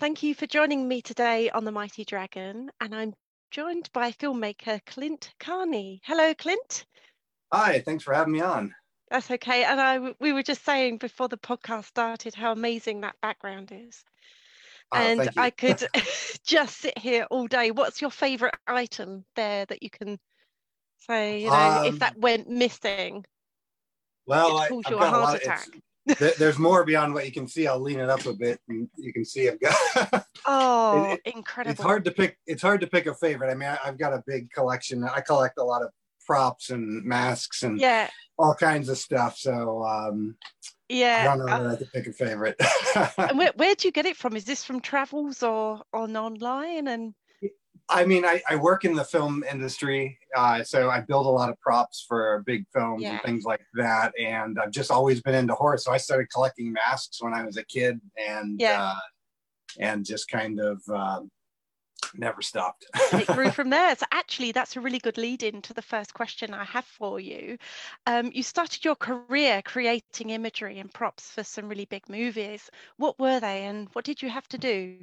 Thank 0.00 0.22
you 0.22 0.34
for 0.34 0.46
joining 0.46 0.88
me 0.88 1.02
today 1.02 1.50
on 1.50 1.66
The 1.66 1.72
Mighty 1.72 2.06
Dragon. 2.06 2.70
And 2.80 2.94
I'm 2.94 3.12
joined 3.50 3.90
by 3.92 4.12
filmmaker 4.12 4.80
Clint 4.86 5.30
Carney. 5.38 6.00
Hello, 6.04 6.32
Clint. 6.32 6.86
Hi, 7.52 7.80
thanks 7.80 8.02
for 8.02 8.14
having 8.14 8.32
me 8.32 8.40
on. 8.40 8.74
That's 9.10 9.30
okay. 9.30 9.62
And 9.62 9.78
I, 9.78 10.14
we 10.18 10.32
were 10.32 10.42
just 10.42 10.64
saying 10.64 10.96
before 10.96 11.28
the 11.28 11.36
podcast 11.36 11.84
started 11.84 12.34
how 12.34 12.50
amazing 12.50 13.02
that 13.02 13.16
background 13.20 13.72
is. 13.74 14.02
Oh, 14.90 14.96
and 14.96 15.28
I 15.36 15.50
could 15.50 15.86
just 16.46 16.78
sit 16.78 16.96
here 16.96 17.26
all 17.30 17.46
day. 17.46 17.70
What's 17.70 18.00
your 18.00 18.10
favorite 18.10 18.54
item 18.66 19.26
there 19.36 19.66
that 19.66 19.82
you 19.82 19.90
can 19.90 20.18
say, 20.96 21.42
you 21.42 21.50
know, 21.50 21.82
um, 21.82 21.84
if 21.84 21.98
that 21.98 22.16
went 22.16 22.48
missing? 22.48 23.26
Well, 24.24 24.56
I, 24.56 24.62
have 24.62 24.82
got 24.82 24.92
a 24.92 25.18
lot. 25.18 25.46
Of, 25.46 25.68
there's 26.38 26.58
more 26.58 26.84
beyond 26.84 27.14
what 27.14 27.26
you 27.26 27.32
can 27.32 27.46
see. 27.46 27.66
I'll 27.66 27.80
lean 27.80 28.00
it 28.00 28.08
up 28.08 28.24
a 28.26 28.32
bit, 28.32 28.60
and 28.68 28.88
you 28.96 29.12
can 29.12 29.24
see 29.24 29.48
I've 29.48 29.60
got. 29.60 30.26
oh, 30.46 31.12
it, 31.12 31.34
incredible! 31.34 31.72
It's 31.72 31.82
hard 31.82 32.04
to 32.06 32.10
pick. 32.10 32.38
It's 32.46 32.62
hard 32.62 32.80
to 32.80 32.86
pick 32.86 33.06
a 33.06 33.14
favorite. 33.14 33.50
I 33.50 33.54
mean, 33.54 33.68
I, 33.68 33.86
have 33.86 33.98
got 33.98 34.12
a 34.12 34.22
big 34.26 34.50
collection. 34.50 35.04
I 35.04 35.20
collect 35.20 35.58
a 35.58 35.64
lot 35.64 35.82
of 35.82 35.90
props 36.26 36.70
and 36.70 37.04
masks 37.04 37.62
and 37.62 37.78
yeah, 37.80 38.08
all 38.38 38.54
kinds 38.54 38.88
of 38.88 38.98
stuff. 38.98 39.36
So 39.36 39.84
um, 39.84 40.36
yeah, 40.88 41.20
I 41.22 41.36
don't 41.36 41.46
know 41.46 41.52
uh, 41.52 41.72
I 41.72 41.76
could 41.76 41.92
pick 41.92 42.06
a 42.06 42.12
favorite. 42.12 42.56
and 43.18 43.38
where 43.38 43.52
where 43.56 43.74
do 43.74 43.88
you 43.88 43.92
get 43.92 44.06
it 44.06 44.16
from? 44.16 44.36
Is 44.36 44.44
this 44.44 44.64
from 44.64 44.80
travels 44.80 45.42
or 45.42 45.82
on 45.92 46.16
online? 46.16 46.88
And 46.88 47.14
I 47.90 48.04
mean, 48.04 48.24
I, 48.24 48.40
I 48.48 48.56
work 48.56 48.84
in 48.84 48.94
the 48.94 49.04
film 49.04 49.44
industry, 49.50 50.18
uh, 50.36 50.62
so 50.62 50.88
I 50.90 51.00
build 51.00 51.26
a 51.26 51.30
lot 51.30 51.50
of 51.50 51.60
props 51.60 52.04
for 52.06 52.42
big 52.46 52.64
films 52.72 53.02
yeah. 53.02 53.12
and 53.12 53.22
things 53.22 53.44
like 53.44 53.60
that. 53.74 54.12
And 54.18 54.58
I've 54.58 54.70
just 54.70 54.90
always 54.90 55.20
been 55.20 55.34
into 55.34 55.54
horror, 55.54 55.76
so 55.76 55.92
I 55.92 55.96
started 55.96 56.28
collecting 56.32 56.72
masks 56.72 57.20
when 57.20 57.34
I 57.34 57.44
was 57.44 57.56
a 57.56 57.64
kid, 57.64 58.00
and 58.16 58.60
yeah. 58.60 58.92
uh, 58.92 59.00
and 59.78 60.04
just 60.04 60.28
kind 60.28 60.60
of 60.60 60.80
uh, 60.92 61.20
never 62.14 62.42
stopped. 62.42 62.86
it 63.12 63.26
grew 63.26 63.50
from 63.52 63.70
there. 63.70 63.94
So 63.96 64.06
actually, 64.12 64.52
that's 64.52 64.76
a 64.76 64.80
really 64.80 64.98
good 64.98 65.18
lead 65.18 65.42
in 65.42 65.62
to 65.62 65.74
the 65.74 65.82
first 65.82 66.14
question 66.14 66.54
I 66.54 66.64
have 66.64 66.84
for 66.84 67.20
you. 67.20 67.58
Um, 68.06 68.30
you 68.32 68.42
started 68.42 68.84
your 68.84 68.96
career 68.96 69.62
creating 69.64 70.30
imagery 70.30 70.78
and 70.78 70.92
props 70.92 71.30
for 71.30 71.44
some 71.44 71.68
really 71.68 71.86
big 71.86 72.08
movies. 72.08 72.70
What 72.96 73.18
were 73.18 73.40
they, 73.40 73.64
and 73.64 73.88
what 73.92 74.04
did 74.04 74.22
you 74.22 74.28
have 74.30 74.48
to 74.48 74.58
do? 74.58 74.98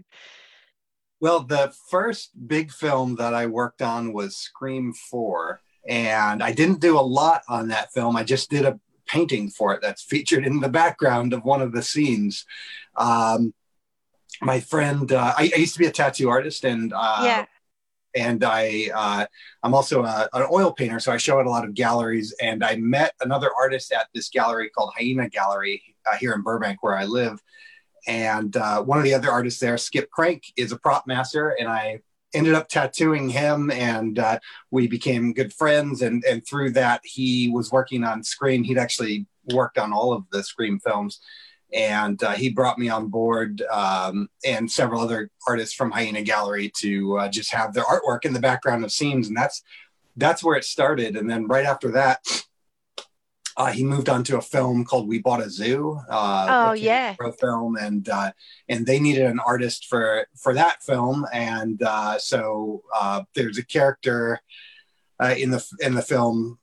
Well, 1.20 1.42
the 1.42 1.74
first 1.90 2.32
big 2.48 2.72
film 2.72 3.16
that 3.16 3.34
I 3.34 3.48
worked 3.48 3.82
on 3.82 4.14
was 4.14 4.36
Scream 4.36 4.94
4. 4.94 5.62
And 5.88 6.44
I 6.44 6.52
didn't 6.52 6.82
do 6.82 7.00
a 7.00 7.02
lot 7.02 7.44
on 7.48 7.70
that 7.70 7.92
film. 7.94 8.16
I 8.16 8.24
just 8.24 8.50
did 8.50 8.66
a 8.66 8.80
painting 9.08 9.50
for 9.50 9.74
it 9.74 9.82
that's 9.82 10.04
featured 10.04 10.46
in 10.46 10.60
the 10.60 10.70
background 10.70 11.34
of 11.34 11.44
one 11.44 11.62
of 11.62 11.72
the 11.72 11.82
scenes. 11.82 12.46
Um, 12.96 13.54
my 14.42 14.60
friend, 14.60 15.12
uh, 15.12 15.34
I, 15.38 15.50
I, 15.56 15.60
used 15.60 15.74
to 15.74 15.80
be 15.80 15.86
a 15.86 15.92
tattoo 15.92 16.30
artist 16.30 16.66
and 16.66 16.94
uh, 16.94 17.22
yeah. 17.24 17.46
And 18.16 18.44
I, 18.44 18.90
uh, 18.94 19.26
I'm 19.62 19.76
also 19.76 20.04
a, 20.04 20.28
an 20.34 20.48
oil 20.52 20.72
painter, 20.72 21.00
so 21.00 21.12
I 21.12 21.18
show 21.18 21.40
at 21.40 21.46
a 21.46 21.50
lot 21.50 21.66
of 21.66 21.76
galleries. 21.76 22.34
And 22.42 22.64
I 22.64 22.76
met 22.78 23.14
another 23.22 23.50
artist 23.56 23.92
at 23.94 24.08
this 24.14 24.30
gallery 24.30 24.70
called 24.70 24.92
Hyena 24.98 25.30
Gallery 25.30 25.96
uh, 26.06 26.16
here 26.18 26.34
in 26.34 26.42
Burbank, 26.42 26.82
where 26.82 26.98
I 26.98 27.06
live 27.06 27.40
and 28.08 28.56
uh, 28.56 28.82
one 28.82 28.98
of 28.98 29.04
the 29.04 29.14
other 29.14 29.30
artists 29.30 29.60
there, 29.60 29.78
Skip 29.78 30.10
Crank, 30.10 30.46
is 30.56 30.72
a 30.72 30.80
prop 30.80 31.06
master, 31.06 31.50
and 31.50 31.68
I 31.68 32.00
ended 32.34 32.54
up 32.54 32.70
tattooing 32.70 33.30
him, 33.30 33.70
and 33.70 34.18
uh, 34.18 34.40
we 34.72 34.88
became 34.88 35.34
good 35.34 35.54
friends. 35.54 36.02
And 36.02 36.24
and 36.26 36.46
through 36.48 36.72
that, 36.72 37.02
he 37.04 37.50
was 37.50 37.72
working 37.72 38.04
on 38.04 38.24
Scream. 38.24 38.64
He'd 38.64 38.78
actually 38.78 39.28
worked 39.54 39.78
on 39.78 39.94
all 39.94 40.14
of 40.14 40.24
the 40.32 40.42
Scream 40.44 40.80
films, 40.80 41.20
and 41.74 42.22
uh, 42.24 42.32
he 42.32 42.50
brought 42.50 42.80
me 42.80 42.90
on 42.90 43.08
board 43.08 43.62
um, 43.72 44.30
and 44.46 44.72
several 44.72 45.02
other 45.02 45.30
artists 45.48 45.76
from 45.76 45.92
Hyena 45.92 46.22
Gallery 46.22 46.72
to 46.78 47.18
uh, 47.18 47.30
just 47.30 47.52
have 47.52 47.74
their 47.74 47.86
artwork 47.86 48.24
in 48.24 48.34
the 48.34 48.40
background 48.40 48.86
of 48.86 48.92
scenes, 48.92 49.28
and 49.28 49.36
that's 49.36 49.64
that's 50.16 50.44
where 50.44 50.56
it 50.56 50.64
started. 50.64 51.16
And 51.16 51.30
then 51.30 51.48
right 51.48 51.66
after 51.66 51.92
that, 51.92 52.20
uh, 53.58 53.72
he 53.72 53.84
moved 53.84 54.08
on 54.08 54.24
to 54.24 54.38
a 54.38 54.42
film 54.42 54.86
called 54.86 55.08
We 55.08 55.18
Bought 55.18 55.42
a 55.42 55.50
Zoo. 55.50 56.00
Uh, 56.08 56.68
oh 56.70 56.74
yeah, 56.74 57.16
film, 57.40 57.76
and 57.76 58.08
uh, 58.08 58.32
and 58.70 58.86
they 58.86 59.00
needed 59.00 59.26
an 59.26 59.40
artist 59.40 59.88
for 59.88 60.28
for 60.38 60.54
that 60.54 60.84
film, 60.84 61.26
and 61.34 61.82
uh, 61.82 62.20
so 62.20 62.84
uh, 62.96 63.24
there's 63.34 63.58
a 63.58 63.66
character 63.66 64.40
uh, 65.20 65.34
in 65.38 65.50
the 65.50 65.66
in 65.80 65.96
the 65.96 66.04
film. 66.04 66.60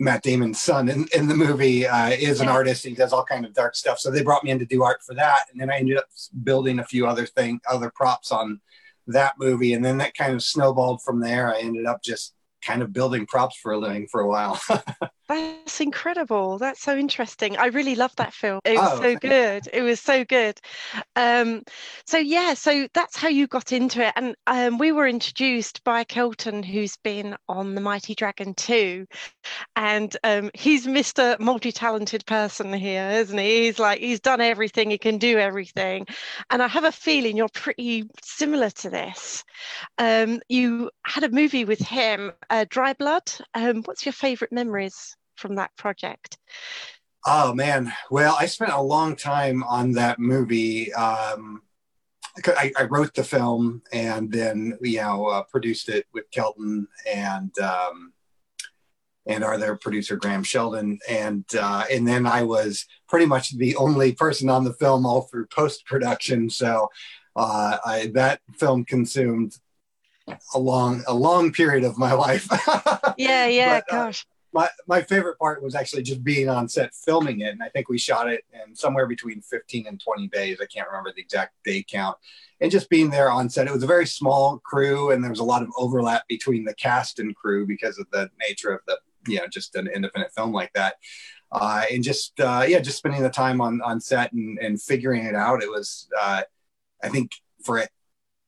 Matt 0.00 0.22
Damon's 0.22 0.60
son 0.60 0.88
in, 0.88 1.08
in 1.12 1.26
the 1.26 1.34
movie 1.34 1.82
is 1.82 2.40
an 2.40 2.46
yeah. 2.46 2.52
artist. 2.52 2.84
He 2.84 2.94
does 2.94 3.12
all 3.12 3.24
kind 3.24 3.44
of 3.44 3.52
dark 3.52 3.74
stuff. 3.74 3.98
So 3.98 4.12
they 4.12 4.22
brought 4.22 4.44
me 4.44 4.52
in 4.52 4.60
to 4.60 4.64
do 4.64 4.84
art 4.84 5.02
for 5.04 5.12
that, 5.16 5.46
and 5.50 5.60
then 5.60 5.70
I 5.70 5.78
ended 5.78 5.96
up 5.96 6.04
building 6.44 6.78
a 6.78 6.84
few 6.84 7.04
other 7.04 7.26
thing, 7.26 7.60
other 7.68 7.90
props 7.92 8.30
on 8.30 8.60
that 9.08 9.32
movie, 9.40 9.72
and 9.72 9.84
then 9.84 9.98
that 9.98 10.14
kind 10.14 10.34
of 10.34 10.44
snowballed 10.44 11.02
from 11.02 11.18
there. 11.18 11.52
I 11.52 11.58
ended 11.58 11.86
up 11.86 12.00
just 12.04 12.34
kind 12.62 12.82
of 12.82 12.92
building 12.92 13.26
props 13.26 13.56
for 13.56 13.72
a 13.72 13.78
living 13.78 14.06
for 14.10 14.20
a 14.20 14.28
while. 14.28 14.60
That's 15.28 15.82
incredible. 15.82 16.56
That's 16.56 16.80
so 16.80 16.96
interesting. 16.96 17.58
I 17.58 17.66
really 17.66 17.94
love 17.94 18.16
that 18.16 18.32
film. 18.32 18.60
It 18.64 18.78
was 18.78 18.92
oh, 18.92 19.02
so 19.02 19.16
good. 19.16 19.68
It 19.74 19.82
was 19.82 20.00
so 20.00 20.24
good. 20.24 20.58
Um, 21.16 21.62
so 22.06 22.16
yeah, 22.16 22.54
so 22.54 22.88
that's 22.94 23.14
how 23.14 23.28
you 23.28 23.46
got 23.46 23.70
into 23.70 24.06
it. 24.06 24.14
And 24.16 24.34
um, 24.46 24.78
we 24.78 24.90
were 24.90 25.06
introduced 25.06 25.84
by 25.84 26.04
Kelton, 26.04 26.62
who's 26.62 26.96
been 26.96 27.36
on 27.46 27.74
The 27.74 27.82
Mighty 27.82 28.14
Dragon 28.14 28.54
too. 28.54 29.04
And 29.76 30.16
um, 30.24 30.50
he's 30.54 30.86
Mr. 30.86 31.38
Multi-talented 31.38 32.24
person 32.24 32.72
here, 32.72 33.10
isn't 33.10 33.36
he? 33.36 33.66
He's 33.66 33.78
like, 33.78 34.00
he's 34.00 34.20
done 34.20 34.40
everything, 34.40 34.88
he 34.88 34.96
can 34.96 35.18
do 35.18 35.38
everything. 35.38 36.06
And 36.48 36.62
I 36.62 36.68
have 36.68 36.84
a 36.84 36.92
feeling 36.92 37.36
you're 37.36 37.48
pretty 37.52 38.08
similar 38.22 38.70
to 38.70 38.88
this. 38.88 39.44
Um, 39.98 40.40
you 40.48 40.90
had 41.04 41.24
a 41.24 41.30
movie 41.30 41.66
with 41.66 41.80
him, 41.80 42.32
uh, 42.48 42.64
Dry 42.70 42.94
Blood. 42.94 43.30
Um, 43.52 43.82
what's 43.82 44.06
your 44.06 44.14
favorite 44.14 44.52
memories? 44.52 45.17
From 45.38 45.54
that 45.54 45.74
project? 45.76 46.38
Oh 47.26 47.54
man, 47.54 47.92
well, 48.10 48.36
I 48.38 48.46
spent 48.46 48.72
a 48.72 48.80
long 48.80 49.16
time 49.16 49.62
on 49.64 49.92
that 49.92 50.18
movie. 50.18 50.92
Um, 50.92 51.62
I, 52.46 52.72
I, 52.78 52.84
wrote 52.84 53.14
the 53.14 53.24
film 53.24 53.82
and 53.92 54.30
then 54.30 54.78
you 54.80 55.00
know 55.00 55.26
uh, 55.26 55.42
produced 55.42 55.88
it 55.88 56.06
with 56.14 56.30
Kelton 56.30 56.86
and 57.12 57.52
um, 57.58 58.12
and 59.26 59.42
our 59.42 59.54
other 59.54 59.76
producer 59.76 60.16
Graham 60.16 60.44
Sheldon 60.44 61.00
and 61.08 61.44
uh, 61.58 61.84
and 61.90 62.06
then 62.06 62.26
I 62.26 62.44
was 62.44 62.86
pretty 63.08 63.26
much 63.26 63.56
the 63.56 63.74
only 63.76 64.12
person 64.12 64.48
on 64.48 64.64
the 64.64 64.72
film 64.72 65.04
all 65.04 65.22
through 65.22 65.46
post 65.46 65.84
production. 65.84 66.48
So 66.48 66.88
uh, 67.34 67.78
I, 67.84 68.10
that 68.14 68.40
film 68.56 68.84
consumed 68.84 69.56
a 70.54 70.58
long 70.58 71.02
a 71.08 71.14
long 71.14 71.52
period 71.52 71.84
of 71.84 71.98
my 71.98 72.12
life. 72.12 72.48
yeah, 73.18 73.46
yeah, 73.46 73.80
but, 73.80 73.94
uh, 73.94 74.04
gosh 74.04 74.24
my 74.52 74.68
my 74.86 75.02
favorite 75.02 75.38
part 75.38 75.62
was 75.62 75.74
actually 75.74 76.02
just 76.02 76.24
being 76.24 76.48
on 76.48 76.68
set 76.68 76.94
filming 76.94 77.40
it 77.40 77.52
and 77.52 77.62
i 77.62 77.68
think 77.68 77.88
we 77.88 77.98
shot 77.98 78.28
it 78.28 78.44
in 78.52 78.74
somewhere 78.74 79.06
between 79.06 79.40
15 79.40 79.86
and 79.86 80.00
20 80.00 80.28
days. 80.28 80.58
I 80.60 80.66
can't 80.66 80.88
remember 80.88 81.12
the 81.14 81.22
exact 81.22 81.54
day 81.64 81.84
count. 81.88 82.16
And 82.60 82.70
just 82.70 82.88
being 82.88 83.10
there 83.10 83.30
on 83.30 83.48
set 83.48 83.66
it 83.66 83.72
was 83.72 83.82
a 83.82 83.86
very 83.86 84.06
small 84.06 84.58
crew 84.58 85.10
and 85.10 85.22
there 85.22 85.30
was 85.30 85.40
a 85.40 85.44
lot 85.44 85.62
of 85.62 85.68
overlap 85.76 86.26
between 86.28 86.64
the 86.64 86.74
cast 86.74 87.18
and 87.18 87.34
crew 87.36 87.66
because 87.66 87.98
of 87.98 88.06
the 88.10 88.30
nature 88.40 88.70
of 88.70 88.80
the 88.86 88.98
you 89.26 89.38
know 89.38 89.46
just 89.46 89.74
an 89.76 89.88
independent 89.88 90.32
film 90.32 90.52
like 90.52 90.72
that. 90.74 90.94
Uh, 91.50 91.84
and 91.90 92.04
just 92.04 92.38
uh, 92.40 92.64
yeah 92.66 92.78
just 92.78 92.98
spending 92.98 93.22
the 93.22 93.30
time 93.30 93.60
on 93.60 93.80
on 93.82 94.00
set 94.00 94.32
and, 94.32 94.58
and 94.58 94.82
figuring 94.82 95.24
it 95.24 95.34
out 95.34 95.62
it 95.62 95.70
was 95.70 96.08
uh, 96.20 96.42
i 97.02 97.08
think 97.08 97.32
for 97.64 97.82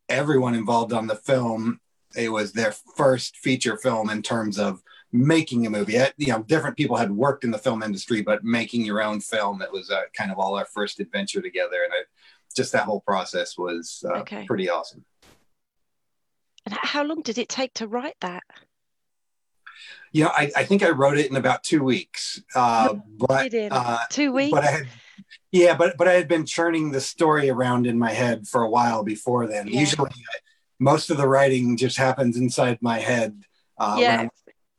everyone 0.09 0.55
involved 0.55 0.93
on 0.93 1.07
the 1.07 1.17
film 1.17 1.81
it 2.15 2.31
was 2.31 2.53
their 2.53 2.73
first 2.97 3.37
feature 3.37 3.77
film 3.77 4.11
in 4.11 4.21
terms 4.21 4.59
of 4.59 4.83
making 5.13 5.67
a 5.67 5.71
movie. 5.71 5.99
You 6.17 6.29
know, 6.29 6.43
different 6.43 6.77
people 6.77 6.97
had 6.97 7.11
worked 7.11 7.45
in 7.45 7.51
the 7.51 7.59
film 7.59 7.83
industry, 7.83 8.23
but 8.23 8.45
making 8.45 8.85
your 8.85 9.03
own 9.03 9.21
film 9.21 9.59
that 9.59 9.73
was 9.73 9.91
uh, 9.91 10.03
kind 10.15 10.31
of 10.31 10.39
all 10.39 10.57
our 10.57 10.67
first 10.67 11.01
adventure 11.01 11.41
together. 11.41 11.83
And 11.85 11.93
I, 11.93 12.03
just 12.55 12.73
that 12.73 12.85
whole 12.85 13.01
process 13.01 13.57
was 13.57 14.05
uh, 14.09 14.19
okay. 14.21 14.45
pretty 14.47 14.69
awesome. 14.69 15.05
And 16.67 16.75
how 16.75 17.05
long 17.05 17.23
did 17.23 17.39
it 17.39 17.49
take 17.49 17.75
to 17.75 17.87
write 17.87 18.17
that? 18.21 18.43
Yeah, 20.13 20.27
I, 20.27 20.51
I 20.57 20.65
think 20.65 20.83
I 20.83 20.91
wrote 20.91 21.19
it 21.19 21.31
in 21.31 21.37
about 21.37 21.63
two 21.63 21.83
weeks. 21.83 22.43
Uh, 22.55 22.97
but 23.17 23.55
uh, 23.55 23.99
two 24.11 24.33
weeks. 24.33 24.53
But 24.53 24.65
I 24.65 24.71
had, 24.71 24.89
yeah, 25.53 25.77
but 25.77 25.97
but 25.97 26.09
I 26.09 26.15
had 26.15 26.27
been 26.27 26.45
churning 26.45 26.91
the 26.91 27.01
story 27.01 27.49
around 27.49 27.87
in 27.87 27.99
my 27.99 28.11
head 28.11 28.49
for 28.49 28.63
a 28.63 28.69
while 28.69 29.05
before 29.05 29.47
then. 29.47 29.69
Yeah. 29.69 29.81
Usually, 29.81 30.11
I, 30.11 30.39
most 30.81 31.11
of 31.11 31.17
the 31.17 31.29
writing 31.29 31.77
just 31.77 31.97
happens 31.97 32.37
inside 32.37 32.79
my 32.83 32.99
head. 32.99 33.41
Uh, 33.79 33.97
yeah 33.99 34.29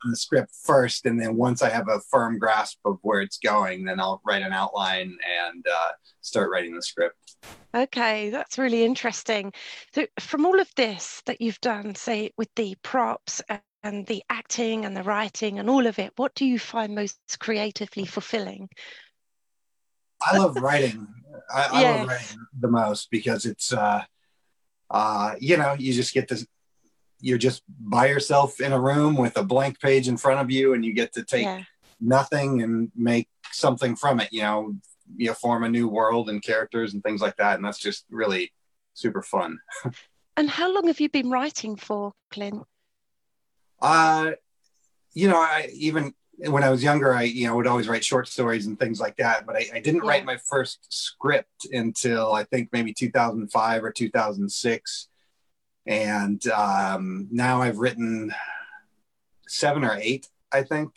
the 0.09 0.15
script 0.15 0.51
first, 0.63 1.05
and 1.05 1.19
then 1.19 1.35
once 1.35 1.61
I 1.61 1.69
have 1.69 1.87
a 1.87 1.99
firm 2.09 2.39
grasp 2.39 2.79
of 2.85 2.97
where 3.01 3.21
it's 3.21 3.37
going, 3.37 3.85
then 3.85 3.99
I'll 3.99 4.21
write 4.25 4.41
an 4.41 4.53
outline 4.53 5.17
and 5.49 5.65
uh, 5.67 5.91
start 6.21 6.49
writing 6.51 6.75
the 6.75 6.81
script. 6.81 7.35
Okay, 7.75 8.29
that's 8.29 8.57
really 8.57 8.83
interesting. 8.83 9.53
So, 9.93 10.05
from 10.19 10.45
all 10.45 10.59
of 10.59 10.69
this 10.75 11.21
that 11.25 11.41
you've 11.41 11.61
done, 11.61 11.95
say 11.95 12.31
with 12.37 12.49
the 12.55 12.75
props 12.83 13.41
and 13.83 14.05
the 14.07 14.23
acting 14.29 14.85
and 14.85 14.95
the 14.95 15.03
writing 15.03 15.59
and 15.59 15.69
all 15.69 15.87
of 15.87 15.99
it, 15.99 16.13
what 16.15 16.35
do 16.35 16.45
you 16.45 16.59
find 16.59 16.95
most 16.95 17.19
creatively 17.39 18.05
fulfilling? 18.05 18.69
I 20.21 20.37
love 20.37 20.55
writing. 20.57 21.07
I, 21.53 21.67
I 21.71 21.83
love 21.83 22.07
writing 22.07 22.45
the 22.59 22.67
most 22.67 23.09
because 23.09 23.45
it's, 23.45 23.73
uh, 23.73 24.03
uh, 24.89 25.35
you 25.39 25.57
know, 25.57 25.75
you 25.77 25.93
just 25.93 26.13
get 26.13 26.27
this. 26.27 26.45
You're 27.21 27.37
just 27.37 27.63
by 27.67 28.07
yourself 28.07 28.59
in 28.59 28.73
a 28.73 28.79
room 28.79 29.15
with 29.15 29.37
a 29.37 29.43
blank 29.43 29.79
page 29.79 30.07
in 30.07 30.17
front 30.17 30.39
of 30.39 30.51
you, 30.51 30.73
and 30.73 30.83
you 30.83 30.93
get 30.93 31.13
to 31.13 31.23
take 31.23 31.45
yeah. 31.45 31.63
nothing 31.99 32.61
and 32.61 32.91
make 32.95 33.27
something 33.51 33.95
from 33.95 34.19
it. 34.19 34.29
You 34.31 34.41
know, 34.41 34.75
you 35.17 35.33
form 35.33 35.63
a 35.63 35.69
new 35.69 35.87
world 35.87 36.29
and 36.29 36.41
characters 36.41 36.93
and 36.93 37.03
things 37.03 37.21
like 37.21 37.37
that, 37.37 37.55
and 37.55 37.65
that's 37.65 37.79
just 37.79 38.05
really 38.09 38.51
super 38.93 39.21
fun. 39.21 39.59
and 40.37 40.49
how 40.49 40.73
long 40.73 40.87
have 40.87 40.99
you 40.99 41.09
been 41.09 41.29
writing 41.29 41.75
for, 41.75 42.13
Clint? 42.31 42.63
Uh, 43.81 44.31
you 45.13 45.27
know, 45.27 45.37
I 45.37 45.69
even 45.73 46.13
when 46.49 46.63
I 46.63 46.69
was 46.69 46.83
younger, 46.83 47.13
I 47.13 47.23
you 47.23 47.47
know 47.47 47.55
would 47.55 47.67
always 47.67 47.87
write 47.87 48.03
short 48.03 48.27
stories 48.27 48.65
and 48.65 48.79
things 48.79 48.99
like 48.99 49.17
that. 49.17 49.45
But 49.45 49.57
I, 49.57 49.69
I 49.75 49.79
didn't 49.79 50.03
yeah. 50.03 50.09
write 50.09 50.25
my 50.25 50.37
first 50.37 50.79
script 50.89 51.67
until 51.71 52.33
I 52.33 52.43
think 52.45 52.69
maybe 52.71 52.93
2005 52.93 53.83
or 53.83 53.91
2006, 53.91 55.07
and 55.85 56.45
um, 56.47 57.27
now 57.31 57.61
I've 57.61 57.79
written 57.79 58.33
seven 59.47 59.83
or 59.83 59.97
eight, 59.99 60.27
I 60.51 60.63
think. 60.63 60.95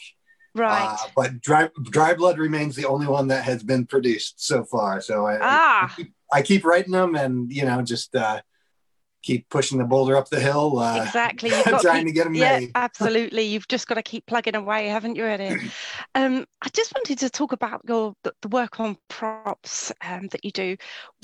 Right. 0.54 0.86
Uh, 0.88 1.08
but 1.16 1.40
dry, 1.40 1.68
dry 1.82 2.14
blood 2.14 2.38
remains 2.38 2.76
the 2.76 2.86
only 2.86 3.06
one 3.06 3.28
that 3.28 3.44
has 3.44 3.62
been 3.62 3.86
produced 3.86 4.44
so 4.44 4.64
far. 4.64 5.00
So 5.00 5.26
I, 5.26 5.38
ah. 5.40 5.84
I, 5.90 5.96
keep, 5.96 6.12
I 6.32 6.42
keep 6.42 6.64
writing 6.64 6.92
them, 6.92 7.14
and 7.14 7.52
you 7.52 7.64
know 7.64 7.82
just. 7.82 8.14
Uh, 8.14 8.40
keep 9.24 9.48
pushing 9.48 9.78
the 9.78 9.84
boulder 9.84 10.16
up 10.16 10.28
the 10.28 10.38
hill. 10.38 10.78
Uh, 10.78 11.02
exactly. 11.02 11.48
You've 11.48 11.64
got 11.70 11.80
trying 11.80 12.04
to, 12.04 12.12
keep, 12.12 12.14
to, 12.14 12.14
get 12.14 12.24
them 12.24 12.34
yeah, 12.34 12.58
made. 12.60 12.72
absolutely. 12.74 13.42
You've 13.42 13.66
just 13.68 13.88
got 13.88 13.94
to 13.94 14.02
keep 14.02 14.26
plugging 14.26 14.54
away, 14.54 14.88
haven't 14.88 15.16
you, 15.16 15.24
Eddie? 15.24 15.70
um, 16.14 16.44
I 16.62 16.68
just 16.74 16.92
wanted 16.94 17.18
to 17.20 17.30
talk 17.30 17.52
about 17.52 17.80
your 17.88 18.14
the, 18.22 18.34
the 18.42 18.48
work 18.48 18.80
on 18.80 18.96
props 19.08 19.92
um, 20.02 20.28
that 20.28 20.44
you 20.44 20.50
do. 20.50 20.76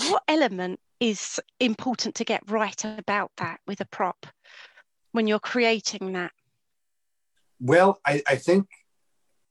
What 0.09 0.23
element 0.29 0.81
is 1.01 1.41
important 1.59 2.15
to 2.17 2.25
get 2.25 2.49
right 2.51 2.85
about 2.85 3.31
that 3.39 3.61
with 3.67 3.81
a 3.81 3.87
prop 3.87 4.27
when 5.13 5.27
you're 5.27 5.41
creating 5.41 6.13
that? 6.13 6.33
Well, 7.59 8.01
I, 8.07 8.23
I 8.27 8.37
think 8.37 8.69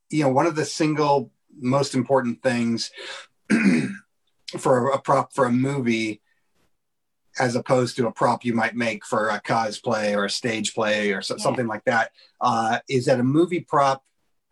you 0.10 0.24
know 0.24 0.30
one 0.30 0.48
of 0.48 0.56
the 0.56 0.66
single 0.66 1.32
most 1.60 1.96
important 1.96 2.42
things 2.42 2.92
for 4.58 4.90
a 4.90 5.02
prop 5.02 5.34
for 5.34 5.46
a 5.46 5.52
movie 5.52 6.22
as 7.38 7.56
opposed 7.56 7.96
to 7.96 8.08
a 8.08 8.12
prop 8.12 8.44
you 8.44 8.54
might 8.54 8.76
make 8.76 9.06
for 9.06 9.30
a 9.30 9.42
cosplay 9.42 10.16
or 10.16 10.26
a 10.26 10.30
stage 10.30 10.74
play 10.74 11.12
or 11.12 11.22
so, 11.22 11.36
yeah. 11.38 11.44
something 11.44 11.68
like 11.68 11.84
that, 11.86 12.12
uh, 12.42 12.80
is 12.90 13.06
that 13.06 13.20
a 13.20 13.24
movie 13.24 13.62
prop 13.62 14.04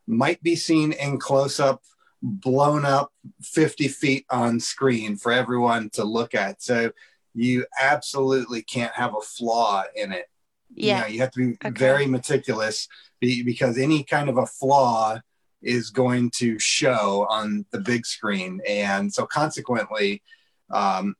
might 0.07 0.41
be 0.41 0.55
seen 0.55 0.93
in 0.93 1.19
close 1.19 1.59
up, 1.59 1.81
blown 2.21 2.85
up 2.85 3.11
50 3.41 3.87
feet 3.87 4.25
on 4.29 4.59
screen 4.59 5.17
for 5.17 5.31
everyone 5.31 5.89
to 5.91 6.03
look 6.03 6.33
at. 6.33 6.61
So 6.61 6.91
you 7.33 7.65
absolutely 7.79 8.61
can't 8.63 8.93
have 8.93 9.13
a 9.15 9.21
flaw 9.21 9.83
in 9.95 10.11
it. 10.11 10.25
Yeah. 10.73 10.97
You, 10.97 11.01
know, 11.01 11.07
you 11.07 11.19
have 11.21 11.31
to 11.31 11.39
be 11.39 11.57
okay. 11.65 11.79
very 11.79 12.07
meticulous 12.07 12.87
because 13.19 13.77
any 13.77 14.03
kind 14.03 14.29
of 14.29 14.37
a 14.37 14.45
flaw 14.45 15.19
is 15.61 15.89
going 15.89 16.31
to 16.31 16.59
show 16.59 17.25
on 17.29 17.65
the 17.71 17.79
big 17.79 18.05
screen. 18.05 18.61
And 18.67 19.13
so 19.13 19.25
consequently, 19.25 20.21
um, 20.71 21.15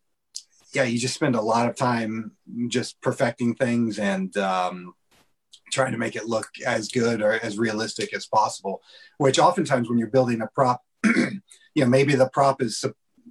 yeah, 0.74 0.84
you 0.84 1.00
just 1.00 1.16
spend 1.16 1.36
a 1.36 1.42
lot 1.42 1.70
of 1.70 1.76
time 1.76 2.32
just 2.68 3.00
perfecting 3.02 3.56
things 3.56 4.00
and 4.00 4.36
um, 4.38 4.94
trying 5.72 5.94
to 5.94 5.98
make 5.98 6.16
it 6.16 6.26
look 6.26 6.48
as 6.66 6.90
good 6.90 7.22
or 7.22 7.34
as 7.44 7.58
realistic 7.58 8.14
as 8.14 8.28
possible. 8.28 8.82
Which 9.18 9.40
oftentimes, 9.40 9.90
when 9.90 9.98
you're 9.98 10.10
building 10.10 10.42
a 10.42 10.48
prop, 10.48 10.82
you 11.78 11.84
know, 11.84 11.90
maybe 11.90 12.16
the 12.16 12.28
prop 12.30 12.62
is 12.62 12.84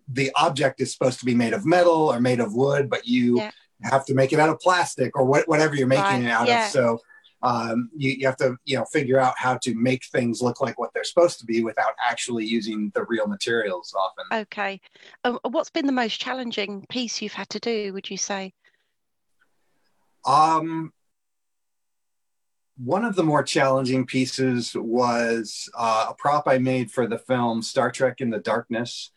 the 0.08 0.31
object 0.37 0.81
is 0.81 0.93
supposed 0.93 1.19
to 1.19 1.25
be 1.25 1.34
made 1.34 1.52
of 1.52 1.66
metal 1.66 2.12
or 2.12 2.20
made 2.20 2.38
of 2.38 2.54
wood, 2.54 2.88
but 2.88 3.04
you 3.06 3.38
yeah. 3.38 3.50
have 3.82 4.06
to 4.06 4.14
make 4.14 4.32
it 4.32 4.38
out 4.38 4.48
of 4.48 4.60
plastic 4.60 5.16
or 5.16 5.25
what, 5.25 5.48
whatever 5.48 5.75
you're 5.75 5.88
making 5.88 6.04
right. 6.04 6.22
it 6.22 6.31
out 6.31 6.46
yeah. 6.46 6.66
of. 6.66 6.70
So 6.70 7.00
um, 7.43 7.90
you, 7.96 8.10
you, 8.12 8.26
have 8.26 8.37
to 8.37 8.56
you 8.64 8.78
know 8.78 8.84
figure 8.84 9.19
out 9.19 9.34
how 9.37 9.58
to 9.58 9.75
make 9.75 10.04
things 10.06 10.40
look 10.40 10.60
like 10.60 10.78
what 10.78 10.90
they're 10.94 11.02
supposed 11.02 11.40
to 11.40 11.44
be 11.44 11.64
without 11.64 11.94
actually 12.08 12.46
using 12.46 12.93
the 12.94 13.04
real 13.04 13.26
materials 13.26 13.94
often 13.94 14.40
okay 14.40 14.81
um, 15.25 15.38
what's 15.42 15.70
been 15.70 15.87
the 15.87 15.92
most 15.92 16.19
challenging 16.19 16.87
piece 16.88 17.20
you've 17.20 17.34
had 17.34 17.49
to 17.50 17.60
do 17.60 17.92
would 17.92 18.08
you 18.08 18.16
say 18.16 18.52
um 20.25 20.92
one 22.76 23.05
of 23.05 23.17
the 23.17 23.23
more 23.23 23.43
challenging 23.43 24.06
pieces 24.06 24.73
was 24.75 25.69
uh, 25.76 26.06
a 26.11 26.14
prop 26.14 26.46
I 26.46 26.58
made 26.58 26.90
for 26.90 27.06
the 27.06 27.19
film 27.19 27.62
Star 27.62 27.90
Trek 27.90 28.20
in 28.20 28.31
the 28.31 28.38
Darkness. 28.38 29.12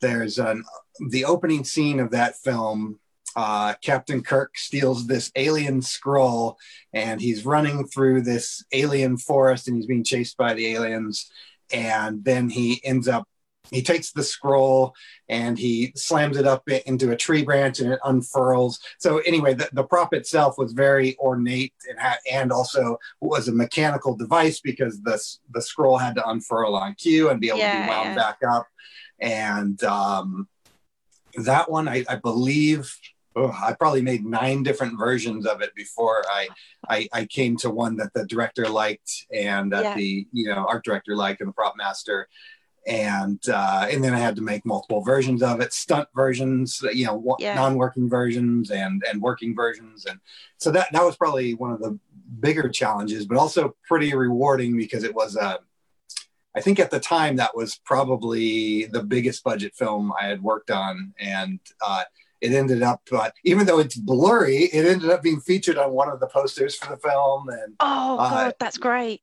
There's 0.00 0.38
an 0.38 0.64
the 1.10 1.24
opening 1.24 1.64
scene 1.64 2.00
of 2.00 2.10
that 2.10 2.36
film 2.36 3.00
uh, 3.36 3.74
Captain 3.82 4.22
Kirk 4.22 4.58
steals 4.58 5.06
this 5.06 5.30
alien 5.36 5.82
scroll 5.82 6.58
and 6.92 7.20
he's 7.20 7.44
running 7.44 7.86
through 7.86 8.22
this 8.22 8.64
alien 8.72 9.16
forest 9.16 9.68
and 9.68 9.76
he's 9.76 9.86
being 9.86 10.04
chased 10.04 10.36
by 10.36 10.54
the 10.54 10.66
aliens. 10.74 11.30
And 11.72 12.24
then 12.24 12.50
he 12.50 12.80
ends 12.84 13.06
up, 13.06 13.28
he 13.70 13.82
takes 13.82 14.12
the 14.12 14.22
scroll 14.22 14.94
and 15.28 15.58
he 15.58 15.92
slams 15.94 16.36
it 16.36 16.46
up 16.46 16.68
into 16.68 17.12
a 17.12 17.16
tree 17.16 17.44
branch 17.44 17.80
and 17.80 17.92
it 17.92 18.00
unfurls. 18.04 18.80
So, 18.98 19.18
anyway, 19.18 19.54
the, 19.54 19.68
the 19.72 19.84
prop 19.84 20.12
itself 20.12 20.58
was 20.58 20.72
very 20.72 21.16
ornate 21.18 21.74
and, 21.88 21.98
ha- 21.98 22.18
and 22.30 22.52
also 22.52 22.98
was 23.20 23.48
a 23.48 23.52
mechanical 23.52 24.16
device 24.16 24.60
because 24.60 25.00
the, 25.02 25.22
the 25.50 25.62
scroll 25.62 25.98
had 25.98 26.16
to 26.16 26.28
unfurl 26.28 26.74
on 26.74 26.94
cue 26.94 27.30
and 27.30 27.40
be 27.40 27.48
able 27.48 27.58
yeah, 27.58 27.80
to 27.80 27.82
be 27.82 27.88
wound 27.88 28.08
yeah. 28.08 28.14
back 28.14 28.38
up. 28.48 28.66
And 29.20 29.82
um, 29.84 30.48
that 31.36 31.70
one, 31.70 31.88
I, 31.88 32.04
I 32.08 32.16
believe, 32.16 32.94
oh, 33.36 33.56
I 33.62 33.74
probably 33.74 34.02
made 34.02 34.24
nine 34.24 34.62
different 34.62 34.98
versions 34.98 35.46
of 35.46 35.60
it 35.60 35.74
before 35.74 36.24
I, 36.28 36.48
I, 36.88 37.08
I 37.12 37.24
came 37.26 37.56
to 37.58 37.70
one 37.70 37.96
that 37.96 38.12
the 38.14 38.26
director 38.26 38.68
liked 38.68 39.26
and 39.32 39.72
that 39.72 39.84
yeah. 39.84 39.94
the 39.94 40.26
you 40.32 40.48
know 40.48 40.66
art 40.66 40.84
director 40.84 41.14
liked 41.14 41.40
and 41.40 41.50
the 41.50 41.54
prop 41.54 41.74
master, 41.76 42.28
and 42.86 43.40
uh, 43.48 43.88
and 43.90 44.02
then 44.02 44.14
I 44.14 44.18
had 44.18 44.36
to 44.36 44.42
make 44.42 44.64
multiple 44.64 45.02
versions 45.02 45.42
of 45.42 45.60
it, 45.60 45.72
stunt 45.72 46.08
versions, 46.14 46.82
you 46.92 47.06
know, 47.06 47.36
yeah. 47.38 47.54
non-working 47.54 48.08
versions 48.08 48.70
and 48.70 49.02
and 49.10 49.20
working 49.20 49.54
versions, 49.54 50.06
and 50.06 50.18
so 50.58 50.70
that 50.70 50.88
that 50.92 51.04
was 51.04 51.16
probably 51.16 51.54
one 51.54 51.72
of 51.72 51.80
the 51.80 51.98
bigger 52.40 52.68
challenges, 52.68 53.26
but 53.26 53.36
also 53.36 53.76
pretty 53.86 54.14
rewarding 54.14 54.76
because 54.76 55.04
it 55.04 55.14
was 55.14 55.36
a 55.36 55.58
I 56.54 56.60
think 56.60 56.80
at 56.80 56.90
the 56.90 57.00
time 57.00 57.36
that 57.36 57.56
was 57.56 57.80
probably 57.84 58.86
the 58.86 59.02
biggest 59.02 59.44
budget 59.44 59.74
film 59.74 60.12
I 60.20 60.26
had 60.26 60.42
worked 60.42 60.70
on, 60.70 61.14
and 61.18 61.60
uh, 61.80 62.04
it 62.40 62.52
ended 62.52 62.82
up, 62.82 63.02
uh, 63.12 63.30
even 63.44 63.66
though 63.66 63.78
it's 63.78 63.94
blurry, 63.94 64.64
it 64.64 64.86
ended 64.86 65.10
up 65.10 65.22
being 65.22 65.40
featured 65.40 65.78
on 65.78 65.92
one 65.92 66.08
of 66.08 66.18
the 66.18 66.26
posters 66.26 66.76
for 66.76 66.90
the 66.90 66.96
film. 66.96 67.48
And 67.48 67.74
oh 67.80 68.18
uh, 68.18 68.30
god, 68.30 68.54
that's 68.58 68.78
great. 68.78 69.22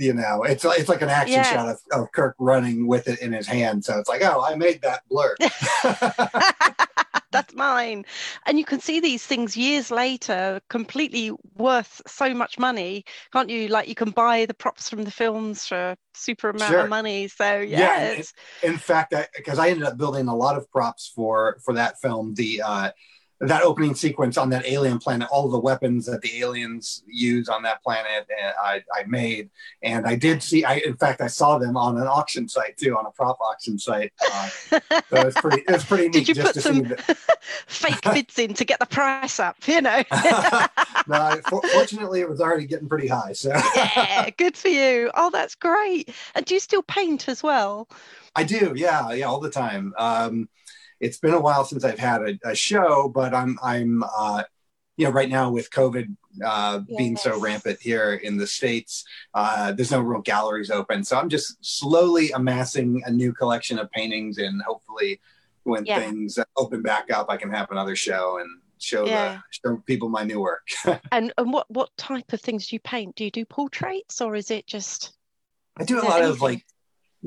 You 0.00 0.14
know, 0.14 0.42
it's 0.44 0.64
it's 0.64 0.88
like 0.88 1.02
an 1.02 1.10
action 1.10 1.36
yeah. 1.36 1.42
shot 1.42 1.68
of, 1.68 1.80
of 1.92 2.12
Kirk 2.12 2.34
running 2.38 2.86
with 2.86 3.06
it 3.06 3.20
in 3.20 3.32
his 3.32 3.46
hand. 3.46 3.84
So 3.84 3.98
it's 3.98 4.08
like, 4.08 4.22
oh, 4.22 4.42
I 4.42 4.54
made 4.54 4.80
that 4.82 5.02
blur. 5.10 5.36
that's 7.32 7.54
mine. 7.54 8.04
And 8.46 8.58
you 8.58 8.64
can 8.64 8.80
see 8.80 9.00
these 9.00 9.24
things 9.24 9.56
years 9.56 9.90
later, 9.90 10.60
completely 10.68 11.32
worth 11.56 12.00
so 12.06 12.34
much 12.34 12.58
money, 12.58 13.04
can't 13.32 13.50
you? 13.50 13.68
Like 13.68 13.88
you 13.88 13.94
can 13.94 14.10
buy 14.10 14.46
the 14.46 14.54
props 14.54 14.88
from 14.88 15.04
the 15.04 15.10
films 15.10 15.66
for 15.66 15.96
super 16.14 16.50
amount 16.50 16.72
sure. 16.72 16.80
of 16.80 16.88
money. 16.88 17.28
So 17.28 17.58
yeah, 17.58 17.78
yeah 17.78 18.12
in, 18.62 18.72
in 18.72 18.78
fact, 18.78 19.14
because 19.36 19.58
I, 19.58 19.66
I, 19.66 19.68
ended 19.70 19.86
up 19.86 19.96
building 19.96 20.28
a 20.28 20.34
lot 20.34 20.56
of 20.56 20.70
props 20.70 21.12
for 21.14 21.58
for 21.64 21.74
that 21.74 22.00
film. 22.00 22.34
The 22.34 22.62
uh, 22.64 22.90
that 23.40 23.62
opening 23.62 23.94
sequence 23.94 24.36
on 24.36 24.50
that 24.50 24.66
alien 24.66 24.98
planet, 24.98 25.28
all 25.30 25.48
the 25.48 25.58
weapons 25.58 26.04
that 26.06 26.20
the 26.20 26.40
aliens 26.40 27.02
use 27.06 27.48
on 27.48 27.62
that 27.62 27.82
planet, 27.82 28.28
I, 28.62 28.82
I 28.94 29.04
made, 29.06 29.48
and 29.82 30.06
I 30.06 30.14
did 30.14 30.42
see. 30.42 30.62
I 30.62 30.74
in 30.76 30.96
fact 30.96 31.22
I 31.22 31.26
saw 31.26 31.58
them 31.58 31.76
on 31.76 31.96
an 31.96 32.06
auction 32.06 32.48
site 32.48 32.76
too, 32.76 32.96
on 32.96 33.06
a 33.06 33.10
prop 33.10 33.38
auction 33.40 33.78
site. 33.78 34.12
Uh, 34.30 34.48
so 34.48 34.80
it 34.90 35.24
was 35.24 35.34
pretty. 35.34 35.64
It 35.70 35.72
was 35.72 35.84
pretty 35.84 36.08
neat. 36.08 36.26
Did 36.26 36.36
you 36.36 36.42
put 36.42 36.56
some 36.56 36.84
fake 37.66 38.02
bids 38.02 38.38
in 38.38 38.54
to 38.54 38.64
get 38.64 38.80
the 38.80 38.86
price 38.86 39.38
up? 39.38 39.56
You 39.68 39.80
know. 39.82 40.02
no, 41.06 41.40
fortunately, 41.72 42.20
it 42.20 42.28
was 42.28 42.40
already 42.40 42.66
getting 42.66 42.88
pretty 42.88 43.06
high. 43.06 43.32
So 43.32 43.50
yeah, 43.76 44.30
good 44.30 44.56
for 44.56 44.68
you. 44.68 45.10
Oh, 45.14 45.30
that's 45.30 45.54
great. 45.54 46.12
And 46.34 46.44
do 46.44 46.54
you 46.54 46.60
still 46.60 46.82
paint 46.82 47.28
as 47.28 47.42
well? 47.42 47.88
I 48.34 48.44
do. 48.44 48.72
Yeah, 48.74 49.12
yeah, 49.12 49.26
all 49.26 49.40
the 49.40 49.50
time. 49.50 49.94
Um, 49.98 50.48
it's 51.00 51.18
been 51.18 51.34
a 51.34 51.40
while 51.40 51.64
since 51.64 51.84
I've 51.84 51.98
had 51.98 52.22
a, 52.22 52.38
a 52.44 52.54
show, 52.54 53.08
but 53.08 53.34
I'm 53.34 53.58
I'm 53.62 54.02
uh, 54.02 54.42
you 54.96 55.06
know 55.06 55.12
right 55.12 55.28
now 55.28 55.50
with 55.50 55.70
COVID 55.70 56.14
uh, 56.44 56.80
yes. 56.86 56.98
being 56.98 57.16
so 57.16 57.40
rampant 57.40 57.80
here 57.80 58.14
in 58.14 58.36
the 58.36 58.46
states, 58.46 59.04
uh, 59.34 59.72
there's 59.72 59.90
no 59.90 60.00
real 60.00 60.20
galleries 60.20 60.70
open, 60.70 61.02
so 61.04 61.18
I'm 61.18 61.28
just 61.28 61.56
slowly 61.60 62.30
amassing 62.32 63.02
a 63.06 63.10
new 63.10 63.32
collection 63.32 63.78
of 63.78 63.90
paintings, 63.90 64.38
and 64.38 64.62
hopefully 64.62 65.20
when 65.64 65.84
yeah. 65.86 66.00
things 66.00 66.38
open 66.56 66.82
back 66.82 67.10
up, 67.10 67.26
I 67.28 67.36
can 67.36 67.50
have 67.50 67.70
another 67.70 67.96
show 67.96 68.38
and 68.38 68.48
show 68.78 69.06
yeah. 69.06 69.40
the 69.62 69.70
show 69.70 69.76
people 69.86 70.08
my 70.08 70.24
new 70.24 70.40
work. 70.40 70.68
and 71.12 71.32
and 71.38 71.52
what 71.52 71.70
what 71.70 71.96
type 71.96 72.32
of 72.32 72.40
things 72.40 72.68
do 72.68 72.76
you 72.76 72.80
paint? 72.80 73.16
Do 73.16 73.24
you 73.24 73.30
do 73.30 73.44
portraits 73.44 74.20
or 74.20 74.34
is 74.36 74.50
it 74.50 74.66
just? 74.66 75.12
I 75.78 75.84
do 75.84 76.00
a 76.00 76.02
lot 76.02 76.18
anything? 76.18 76.30
of 76.30 76.42
like 76.42 76.66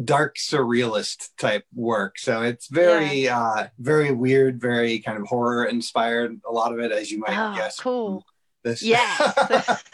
dark 0.02 0.38
surrealist 0.38 1.30
type 1.38 1.66
work. 1.74 2.18
So 2.18 2.42
it's 2.42 2.68
very 2.68 3.26
yeah. 3.26 3.40
uh, 3.40 3.68
very 3.80 4.12
weird, 4.12 4.60
very 4.60 5.00
kind 5.00 5.18
of 5.18 5.28
horror 5.28 5.66
inspired. 5.66 6.40
A 6.48 6.52
lot 6.52 6.74
of 6.74 6.80
it, 6.80 6.92
as 6.92 7.12
you 7.12 7.20
might 7.20 7.38
oh, 7.38 7.56
guess. 7.56 7.80
Cool. 7.80 8.26
This. 8.64 8.82
Yes. 8.82 9.84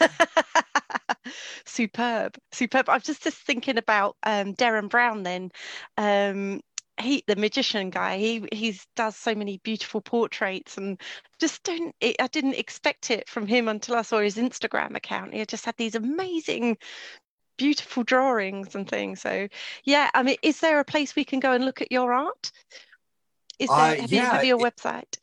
superb, 1.66 2.36
superb. 2.52 2.88
I'm 2.88 3.00
just 3.00 3.22
just 3.22 3.38
thinking 3.38 3.78
about 3.78 4.16
um, 4.22 4.54
Derren 4.54 4.88
Brown. 4.88 5.22
Then 5.22 5.50
um, 5.96 6.60
he 7.00 7.24
the 7.26 7.36
magician 7.36 7.90
guy 7.90 8.18
he 8.18 8.46
he 8.52 8.78
does 8.96 9.16
so 9.16 9.34
many 9.34 9.58
beautiful 9.64 10.00
portraits 10.00 10.76
and 10.76 11.00
just 11.38 11.62
don't 11.62 11.94
it, 12.00 12.16
i 12.20 12.26
didn't 12.28 12.54
expect 12.54 13.10
it 13.10 13.28
from 13.28 13.46
him 13.46 13.68
until 13.68 13.96
i 13.96 14.02
saw 14.02 14.20
his 14.20 14.36
instagram 14.36 14.94
account 14.96 15.34
he 15.34 15.44
just 15.46 15.64
had 15.64 15.76
these 15.76 15.94
amazing 15.94 16.76
beautiful 17.60 18.02
drawings 18.02 18.74
and 18.74 18.88
things 18.88 19.20
so 19.20 19.46
yeah 19.84 20.08
i 20.14 20.22
mean 20.22 20.36
is 20.42 20.60
there 20.60 20.80
a 20.80 20.84
place 20.84 21.14
we 21.14 21.24
can 21.24 21.40
go 21.40 21.52
and 21.52 21.62
look 21.62 21.82
at 21.82 21.92
your 21.92 22.10
art 22.14 22.50
is 23.58 23.68
there 23.68 23.76
uh, 23.76 23.94
have, 23.96 24.10
yeah, 24.10 24.22
you, 24.22 24.30
have 24.30 24.44
your 24.44 24.58
website 24.58 25.18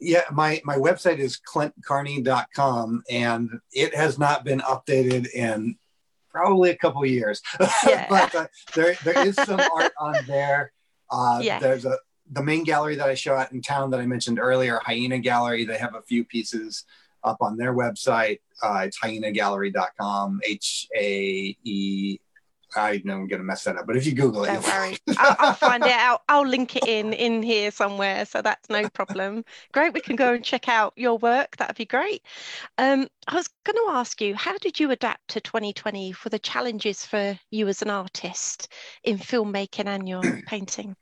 yeah 0.00 0.24
my 0.32 0.60
my 0.64 0.76
website 0.76 1.18
is 1.18 1.38
clintcarney.com 1.48 3.04
and 3.08 3.50
it 3.72 3.94
has 3.94 4.18
not 4.18 4.44
been 4.44 4.58
updated 4.60 5.30
in 5.30 5.76
probably 6.28 6.70
a 6.70 6.76
couple 6.76 7.06
years 7.06 7.40
yeah. 7.86 8.06
but 8.10 8.34
uh, 8.34 8.46
there, 8.74 8.96
there 9.04 9.24
is 9.24 9.36
some 9.36 9.60
art 9.76 9.92
on 10.00 10.16
there 10.26 10.72
uh, 11.12 11.40
yeah. 11.42 11.58
There's 11.58 11.84
a 11.84 11.98
the 12.32 12.42
main 12.42 12.62
gallery 12.62 12.94
that 12.94 13.08
I 13.08 13.14
show 13.14 13.36
at 13.36 13.50
in 13.52 13.60
town 13.60 13.90
that 13.90 13.98
I 13.98 14.06
mentioned 14.06 14.38
earlier, 14.38 14.80
Hyena 14.84 15.18
Gallery. 15.18 15.64
They 15.64 15.78
have 15.78 15.96
a 15.96 16.02
few 16.02 16.24
pieces 16.24 16.84
up 17.24 17.38
on 17.40 17.56
their 17.56 17.74
website. 17.74 18.40
Uh, 18.62 18.84
it's 18.86 18.98
hyenagallery.com. 18.98 20.40
H 20.44 20.88
A 20.96 21.56
E. 21.64 22.18
I 22.76 23.02
know 23.04 23.14
I'm 23.14 23.26
going 23.26 23.40
to 23.40 23.44
mess 23.44 23.64
that 23.64 23.76
up, 23.76 23.86
but 23.86 23.96
if 23.96 24.06
you 24.06 24.12
Google 24.12 24.44
it. 24.44 24.50
I'll, 25.18 25.36
I'll, 25.38 25.54
find 25.54 25.84
it. 25.84 25.90
I'll, 25.90 26.22
I'll 26.28 26.46
link 26.46 26.76
it 26.76 26.86
in 26.86 27.12
in 27.12 27.42
here 27.42 27.70
somewhere, 27.70 28.24
so 28.24 28.42
that's 28.42 28.68
no 28.70 28.88
problem. 28.90 29.44
Great, 29.72 29.92
we 29.92 30.00
can 30.00 30.16
go 30.16 30.34
and 30.34 30.44
check 30.44 30.68
out 30.68 30.92
your 30.96 31.18
work. 31.18 31.56
That'd 31.56 31.76
be 31.76 31.84
great. 31.84 32.22
Um, 32.78 33.08
I 33.26 33.34
was 33.34 33.48
going 33.64 33.76
to 33.76 33.92
ask 33.92 34.20
you, 34.20 34.34
how 34.34 34.56
did 34.58 34.78
you 34.78 34.90
adapt 34.90 35.28
to 35.28 35.40
2020 35.40 36.12
for 36.12 36.28
the 36.28 36.38
challenges 36.38 37.04
for 37.04 37.38
you 37.50 37.66
as 37.68 37.82
an 37.82 37.90
artist 37.90 38.68
in 39.04 39.18
filmmaking 39.18 39.86
and 39.86 40.08
your 40.08 40.22
painting? 40.46 40.94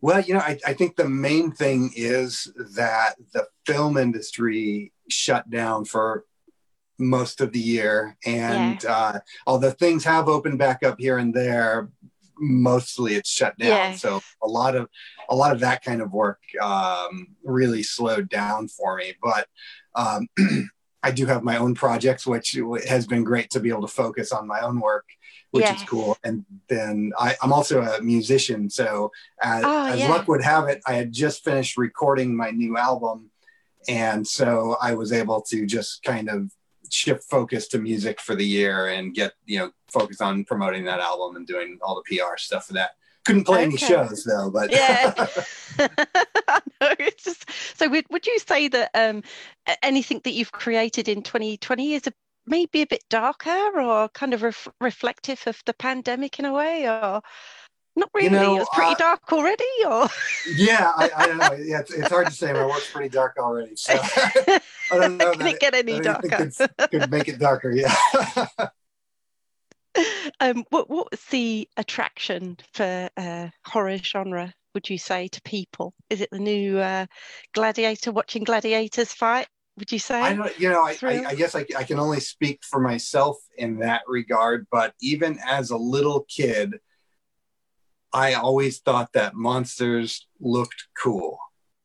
Well, 0.00 0.20
you 0.20 0.34
know, 0.34 0.40
I, 0.40 0.58
I, 0.66 0.72
think 0.72 0.96
the 0.96 1.08
main 1.08 1.52
thing 1.52 1.92
is 1.94 2.50
that 2.74 3.16
the 3.34 3.46
film 3.66 3.98
industry 3.98 4.92
shut 5.08 5.50
down 5.50 5.84
for 5.84 6.24
most 6.98 7.40
of 7.40 7.52
the 7.52 7.60
year. 7.60 8.16
And 8.24 8.82
yeah. 8.82 8.90
uh, 8.90 9.18
although 9.46 9.70
things 9.70 10.04
have 10.04 10.28
opened 10.28 10.58
back 10.58 10.82
up 10.82 10.96
here 10.98 11.18
and 11.18 11.34
there, 11.34 11.90
mostly 12.38 13.14
it's 13.14 13.30
shut 13.30 13.58
down. 13.58 13.68
Yeah. 13.68 13.92
So 13.94 14.20
a 14.42 14.48
lot 14.48 14.74
of 14.74 14.88
a 15.28 15.36
lot 15.36 15.52
of 15.52 15.60
that 15.60 15.84
kind 15.84 16.00
of 16.00 16.12
work 16.12 16.40
um, 16.60 17.28
really 17.44 17.82
slowed 17.82 18.28
down 18.28 18.68
for 18.68 18.96
me. 18.96 19.14
But 19.22 19.46
um, 19.94 20.28
I 21.02 21.10
do 21.10 21.26
have 21.26 21.42
my 21.42 21.56
own 21.56 21.74
projects, 21.74 22.26
which 22.26 22.58
has 22.86 23.06
been 23.06 23.24
great 23.24 23.50
to 23.50 23.60
be 23.60 23.70
able 23.70 23.82
to 23.82 23.88
focus 23.88 24.32
on 24.32 24.46
my 24.46 24.60
own 24.60 24.80
work, 24.80 25.06
which 25.50 25.64
yes. 25.64 25.80
is 25.80 25.88
cool. 25.88 26.16
And 26.24 26.44
then 26.68 27.12
I, 27.18 27.36
am 27.42 27.52
also 27.52 27.82
a 27.82 28.02
musician. 28.02 28.68
So 28.68 29.10
as, 29.40 29.64
oh, 29.64 29.86
as 29.86 30.00
yeah. 30.00 30.08
luck 30.08 30.28
would 30.28 30.42
have 30.42 30.68
it, 30.68 30.82
I 30.86 30.94
had 30.94 31.12
just 31.12 31.42
finished 31.42 31.78
recording 31.78 32.36
my 32.36 32.50
new 32.50 32.76
album. 32.76 33.30
And 33.88 34.26
so 34.26 34.76
I 34.80 34.94
was 34.94 35.12
able 35.12 35.40
to 35.42 35.66
just 35.66 36.02
kind 36.02 36.28
of 36.28 36.50
shift 36.90 37.24
focus 37.24 37.68
to 37.68 37.78
music 37.78 38.20
for 38.20 38.34
the 38.34 38.46
year 38.46 38.88
and 38.88 39.14
get, 39.14 39.32
you 39.46 39.58
know, 39.58 39.70
focus 39.88 40.20
on 40.20 40.44
promoting 40.44 40.84
that 40.84 41.00
album 41.00 41.36
and 41.36 41.46
doing 41.46 41.78
all 41.82 41.94
the 41.94 42.16
PR 42.16 42.36
stuff 42.36 42.66
for 42.66 42.74
that. 42.74 42.90
Couldn't 43.30 43.44
play 43.44 43.58
okay. 43.58 43.64
any 43.66 43.76
shows 43.76 44.24
though, 44.24 44.50
but 44.50 44.72
yeah. 44.72 45.14
no, 45.78 46.88
it's 46.98 47.24
just 47.24 47.44
so. 47.78 47.88
Would, 47.88 48.06
would 48.10 48.26
you 48.26 48.38
say 48.40 48.68
that 48.68 48.90
um, 48.94 49.22
anything 49.82 50.20
that 50.24 50.32
you've 50.32 50.52
created 50.52 51.08
in 51.08 51.22
2020 51.22 51.94
is 51.94 52.06
a, 52.06 52.12
maybe 52.46 52.82
a 52.82 52.86
bit 52.86 53.04
darker 53.08 53.80
or 53.80 54.08
kind 54.08 54.34
of 54.34 54.42
ref- 54.42 54.68
reflective 54.80 55.42
of 55.46 55.62
the 55.64 55.74
pandemic 55.74 56.38
in 56.38 56.44
a 56.44 56.52
way, 56.52 56.88
or 56.88 57.22
not 57.94 58.10
really? 58.14 58.26
You 58.26 58.32
know, 58.32 58.56
it's 58.56 58.70
pretty 58.74 58.92
uh, 58.92 58.98
dark 58.98 59.32
already, 59.32 59.64
or 59.86 60.08
yeah, 60.56 60.92
I, 60.96 61.10
I, 61.16 61.26
don't 61.26 61.38
know. 61.38 61.52
Yeah, 61.52 61.80
it's, 61.80 61.92
it's, 61.92 62.08
hard 62.08 62.26
to 62.26 62.32
say. 62.32 62.52
My 62.52 62.66
work's 62.66 62.90
pretty 62.90 63.10
dark 63.10 63.36
already, 63.38 63.76
so 63.76 63.94
I 63.94 64.60
don't 64.90 65.16
know. 65.16 65.32
Can 65.32 65.46
it 65.46 65.60
get 65.60 65.74
any 65.74 66.00
darker? 66.00 66.28
Could, 66.28 66.90
could 66.90 67.10
make 67.10 67.28
it 67.28 67.38
darker, 67.38 67.70
yeah. 67.70 67.94
um, 70.40 70.64
what 70.70 70.88
what 70.90 71.10
was 71.10 71.22
the 71.30 71.68
attraction 71.76 72.56
for 72.72 73.08
uh, 73.16 73.48
horror 73.64 73.98
genre? 73.98 74.52
Would 74.74 74.88
you 74.88 74.98
say 74.98 75.28
to 75.28 75.42
people? 75.42 75.94
Is 76.10 76.20
it 76.20 76.30
the 76.30 76.38
new 76.38 76.78
uh, 76.78 77.06
Gladiator? 77.54 78.12
Watching 78.12 78.44
gladiators 78.44 79.12
fight? 79.12 79.48
Would 79.78 79.90
you 79.90 79.98
say? 79.98 80.20
I 80.20 80.34
don't. 80.34 80.58
You 80.60 80.70
know, 80.70 80.82
I, 80.82 80.96
I, 81.02 81.24
I 81.28 81.34
guess 81.34 81.54
I, 81.54 81.64
I 81.76 81.84
can 81.84 81.98
only 81.98 82.20
speak 82.20 82.60
for 82.62 82.80
myself 82.80 83.36
in 83.56 83.78
that 83.80 84.02
regard. 84.06 84.66
But 84.70 84.94
even 85.00 85.38
as 85.46 85.70
a 85.70 85.76
little 85.76 86.24
kid, 86.28 86.78
I 88.12 88.34
always 88.34 88.78
thought 88.78 89.12
that 89.14 89.34
monsters 89.34 90.26
looked 90.40 90.86
cool. 91.00 91.38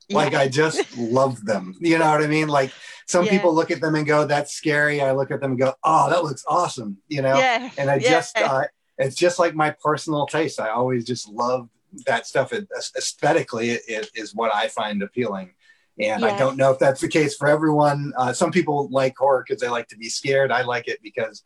Like 0.12 0.34
yeah. 0.34 0.42
I 0.42 0.48
just 0.48 0.96
love 0.98 1.44
them. 1.46 1.76
You 1.80 1.98
know 1.98 2.12
what 2.12 2.24
I 2.24 2.28
mean? 2.28 2.48
Like 2.48 2.72
some 3.08 3.26
yeah. 3.26 3.32
people 3.32 3.56
look 3.56 3.72
at 3.72 3.82
them 3.82 3.96
and 3.96 4.06
go, 4.06 4.26
"That's 4.26 4.54
scary." 4.54 5.02
I 5.02 5.14
look 5.14 5.32
at 5.32 5.42
them 5.42 5.52
and 5.52 5.60
go, 5.60 5.74
"Oh, 5.84 6.12
that 6.12 6.24
looks 6.24 6.46
awesome." 6.48 6.98
You 7.08 7.24
know? 7.24 7.36
Yeah. 7.36 7.72
And 7.78 7.90
I 7.90 7.98
just, 7.98 8.38
uh, 8.38 8.66
it's 9.00 9.16
just 9.16 9.40
like 9.40 9.56
my 9.56 9.72
personal 9.72 10.28
taste. 10.28 10.60
I 10.60 10.70
always 10.70 11.06
just 11.06 11.28
love 11.28 11.70
that 12.06 12.28
stuff. 12.28 12.54
It, 12.54 12.68
aesthetically, 12.96 13.72
it, 13.72 13.82
it 13.88 14.10
is 14.14 14.36
what 14.36 14.54
I 14.54 14.68
find 14.68 15.02
appealing. 15.02 15.54
And 15.98 16.26
I 16.26 16.38
don't 16.38 16.58
know 16.58 16.72
if 16.72 16.80
that's 16.80 17.02
the 17.02 17.08
case 17.08 17.36
for 17.36 17.48
everyone. 17.48 18.12
Uh, 18.18 18.34
some 18.34 18.52
people 18.52 18.90
like 18.92 19.16
horror 19.18 19.46
because 19.48 19.62
they 19.62 19.70
like 19.70 19.88
to 19.88 19.98
be 19.98 20.10
scared. 20.10 20.52
I 20.52 20.64
like 20.64 20.88
it 20.88 21.00
because 21.02 21.44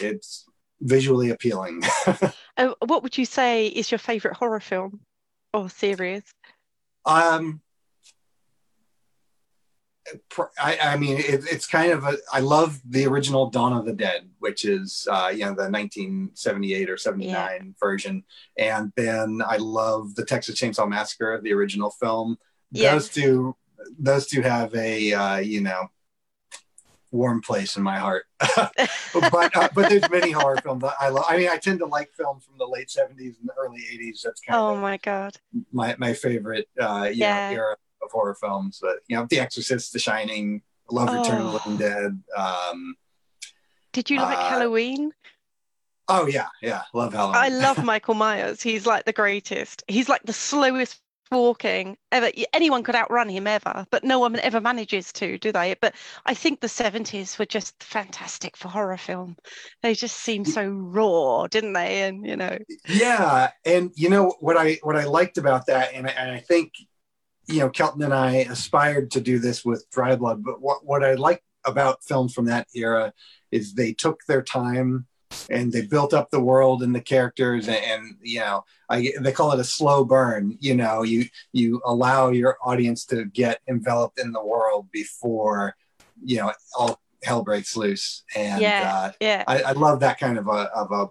it's 0.00 0.46
visually 0.80 1.30
appealing. 1.30 1.82
uh, 2.56 2.74
what 2.86 3.02
would 3.02 3.18
you 3.18 3.26
say 3.26 3.66
is 3.66 3.90
your 3.90 3.98
favorite 3.98 4.34
horror 4.34 4.60
film 4.60 5.00
or 5.52 5.68
series? 5.68 6.22
Um, 7.04 7.60
I, 10.60 10.78
I 10.82 10.96
mean, 10.96 11.18
it, 11.18 11.44
it's 11.50 11.66
kind 11.66 11.92
of 11.92 12.04
a. 12.04 12.16
I 12.32 12.40
love 12.40 12.80
the 12.88 13.06
original 13.06 13.50
Dawn 13.50 13.72
of 13.72 13.84
the 13.84 13.92
Dead, 13.92 14.28
which 14.38 14.64
is 14.64 15.06
uh, 15.10 15.30
you 15.32 15.40
know 15.40 15.54
the 15.54 15.70
1978 15.70 16.90
or 16.90 16.96
79 16.96 17.30
yeah. 17.30 17.58
version, 17.78 18.24
and 18.58 18.92
then 18.96 19.42
I 19.46 19.56
love 19.56 20.14
the 20.14 20.24
Texas 20.24 20.60
Chainsaw 20.60 20.88
Massacre, 20.88 21.40
the 21.42 21.52
original 21.52 21.90
film. 21.90 22.38
Yeah. 22.72 22.92
Those 22.92 23.08
two, 23.08 23.56
those 23.98 24.26
two 24.26 24.42
have 24.42 24.74
a 24.74 25.12
uh, 25.12 25.36
you 25.38 25.60
know 25.60 25.88
warm 27.10 27.40
place 27.40 27.76
in 27.76 27.82
my 27.82 27.98
heart. 27.98 28.24
but 28.56 29.56
uh, 29.56 29.68
but 29.74 29.88
there's 29.88 30.08
many 30.10 30.30
horror 30.30 30.58
films 30.62 30.82
that 30.82 30.94
I 31.00 31.08
love. 31.08 31.24
I 31.28 31.36
mean, 31.36 31.48
I 31.48 31.56
tend 31.56 31.80
to 31.80 31.86
like 31.86 32.10
films 32.12 32.44
from 32.44 32.58
the 32.58 32.66
late 32.66 32.88
70s 32.88 33.38
and 33.40 33.48
the 33.48 33.54
early 33.58 33.80
80s. 33.80 34.22
That's 34.22 34.40
kind 34.40 34.58
oh 34.58 34.74
of 34.74 34.80
my 34.80 34.96
god 34.98 35.36
my 35.72 35.94
my 35.98 36.14
favorite 36.14 36.68
uh, 36.80 37.10
yeah. 37.12 37.50
Know, 37.50 37.56
era 37.56 37.76
of 38.02 38.10
horror 38.10 38.34
films, 38.34 38.78
but 38.80 38.96
you 39.08 39.16
know, 39.16 39.26
The 39.28 39.40
Exorcist, 39.40 39.92
The 39.92 39.98
Shining, 39.98 40.62
Love 40.90 41.08
oh. 41.10 41.18
Return 41.18 41.40
of 41.42 41.46
the 41.46 41.70
Living 41.70 41.76
Dead. 41.76 42.22
Um, 42.36 42.94
Did 43.92 44.10
you 44.10 44.18
like 44.18 44.38
uh, 44.38 44.48
Halloween? 44.48 45.12
Oh 46.08 46.26
yeah, 46.26 46.48
yeah, 46.62 46.82
love 46.92 47.12
Halloween. 47.12 47.36
I 47.36 47.48
love 47.48 47.84
Michael 47.84 48.14
Myers. 48.14 48.60
He's 48.62 48.86
like 48.86 49.04
the 49.04 49.12
greatest. 49.12 49.84
He's 49.86 50.08
like 50.08 50.22
the 50.24 50.32
slowest 50.32 51.00
walking 51.30 51.96
ever 52.10 52.30
anyone 52.52 52.82
could 52.82 52.94
outrun 52.94 53.28
him 53.28 53.46
ever 53.46 53.86
but 53.90 54.02
no 54.02 54.18
one 54.18 54.38
ever 54.40 54.60
manages 54.60 55.12
to 55.12 55.38
do 55.38 55.52
they 55.52 55.76
but 55.80 55.94
i 56.26 56.34
think 56.34 56.60
the 56.60 56.66
70s 56.66 57.38
were 57.38 57.46
just 57.46 57.80
fantastic 57.82 58.56
for 58.56 58.68
horror 58.68 58.96
film 58.96 59.36
they 59.82 59.94
just 59.94 60.16
seemed 60.16 60.48
so 60.48 60.66
raw 60.68 61.46
didn't 61.46 61.72
they 61.72 62.02
and 62.02 62.26
you 62.26 62.36
know 62.36 62.58
yeah 62.88 63.50
and 63.64 63.92
you 63.94 64.08
know 64.08 64.34
what 64.40 64.56
i 64.56 64.76
what 64.82 64.96
i 64.96 65.04
liked 65.04 65.38
about 65.38 65.66
that 65.66 65.92
and 65.94 66.06
I, 66.06 66.10
and 66.10 66.30
I 66.32 66.38
think 66.38 66.72
you 67.50 67.60
know, 67.60 67.70
Kelton 67.70 68.02
and 68.02 68.14
I 68.14 68.36
aspired 68.36 69.10
to 69.12 69.20
do 69.20 69.38
this 69.38 69.64
with 69.64 69.88
Dry 69.90 70.16
Blood, 70.16 70.42
but 70.44 70.60
what, 70.60 70.84
what 70.84 71.04
I 71.04 71.14
like 71.14 71.42
about 71.64 72.04
films 72.04 72.32
from 72.32 72.46
that 72.46 72.68
era 72.74 73.12
is 73.50 73.74
they 73.74 73.92
took 73.92 74.20
their 74.26 74.42
time 74.42 75.06
and 75.48 75.72
they 75.72 75.82
built 75.82 76.12
up 76.12 76.30
the 76.30 76.40
world 76.40 76.82
and 76.82 76.94
the 76.94 77.00
characters 77.00 77.68
and, 77.68 77.76
and, 77.76 78.16
you 78.20 78.40
know 78.40 78.64
I, 78.88 79.12
they 79.20 79.32
call 79.32 79.52
it 79.52 79.60
a 79.60 79.64
slow 79.64 80.04
burn 80.04 80.56
you 80.60 80.74
know 80.74 81.02
you 81.02 81.26
you 81.52 81.80
allow 81.84 82.30
your 82.30 82.56
audience 82.64 83.04
to 83.06 83.26
get 83.26 83.60
enveloped 83.68 84.18
in 84.18 84.32
the 84.32 84.44
world 84.44 84.90
before 84.90 85.76
you 86.22 86.38
know 86.38 86.52
all 86.76 87.00
hell 87.22 87.42
breaks 87.42 87.76
loose 87.76 88.24
and 88.34 88.60
yeah, 88.60 88.92
uh, 88.92 89.12
yeah. 89.20 89.44
I, 89.46 89.62
I, 89.62 89.72
love 89.72 90.00
that 90.00 90.18
kind 90.18 90.38
of 90.38 90.48
a, 90.48 90.70
of 90.74 90.90
a 90.90 91.08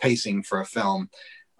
pacing 0.00 0.42
for 0.42 0.60
a 0.60 0.66
film 0.66 1.08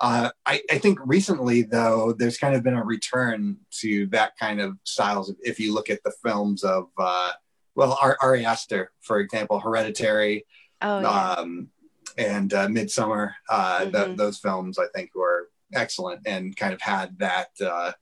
uh, 0.01 0.31
I, 0.47 0.63
I, 0.71 0.79
think 0.79 0.99
recently, 1.05 1.63
though, 1.63 2.13
there's 2.13 2.39
kind 2.39 2.55
of 2.55 2.63
been 2.63 2.77
a 2.77 2.85
return 2.85 3.57
to 3.81 4.07
that 4.07 4.37
kind 4.39 4.61
of 4.61 4.77
styles. 4.85 5.35
If 5.43 5.59
you 5.59 5.75
look 5.75 5.91
at 5.91 6.03
the 6.05 6.13
films 6.25 6.63
of, 6.63 6.89
uh, 6.97 7.33
well, 7.75 7.99
Ari 8.23 8.45
Aster, 8.45 8.93
for 9.01 9.19
example, 9.19 9.59
Hereditary, 9.59 10.47
oh, 10.83 11.01
yeah. 11.01 11.09
um, 11.09 11.69
and 12.17 12.55
uh, 12.55 12.69
Midsommar. 12.69 13.33
Uh, 13.51 13.81
mm-hmm. 13.81 13.91
th- 13.91 14.17
those 14.17 14.39
films 14.39 14.79
I 14.79 14.87
think 14.95 15.15
were 15.15 15.49
excellent 15.75 16.23
and 16.27 16.57
kind 16.57 16.73
of 16.73 16.81
had 16.81 17.19
that 17.19 17.49
uh, 17.61 17.93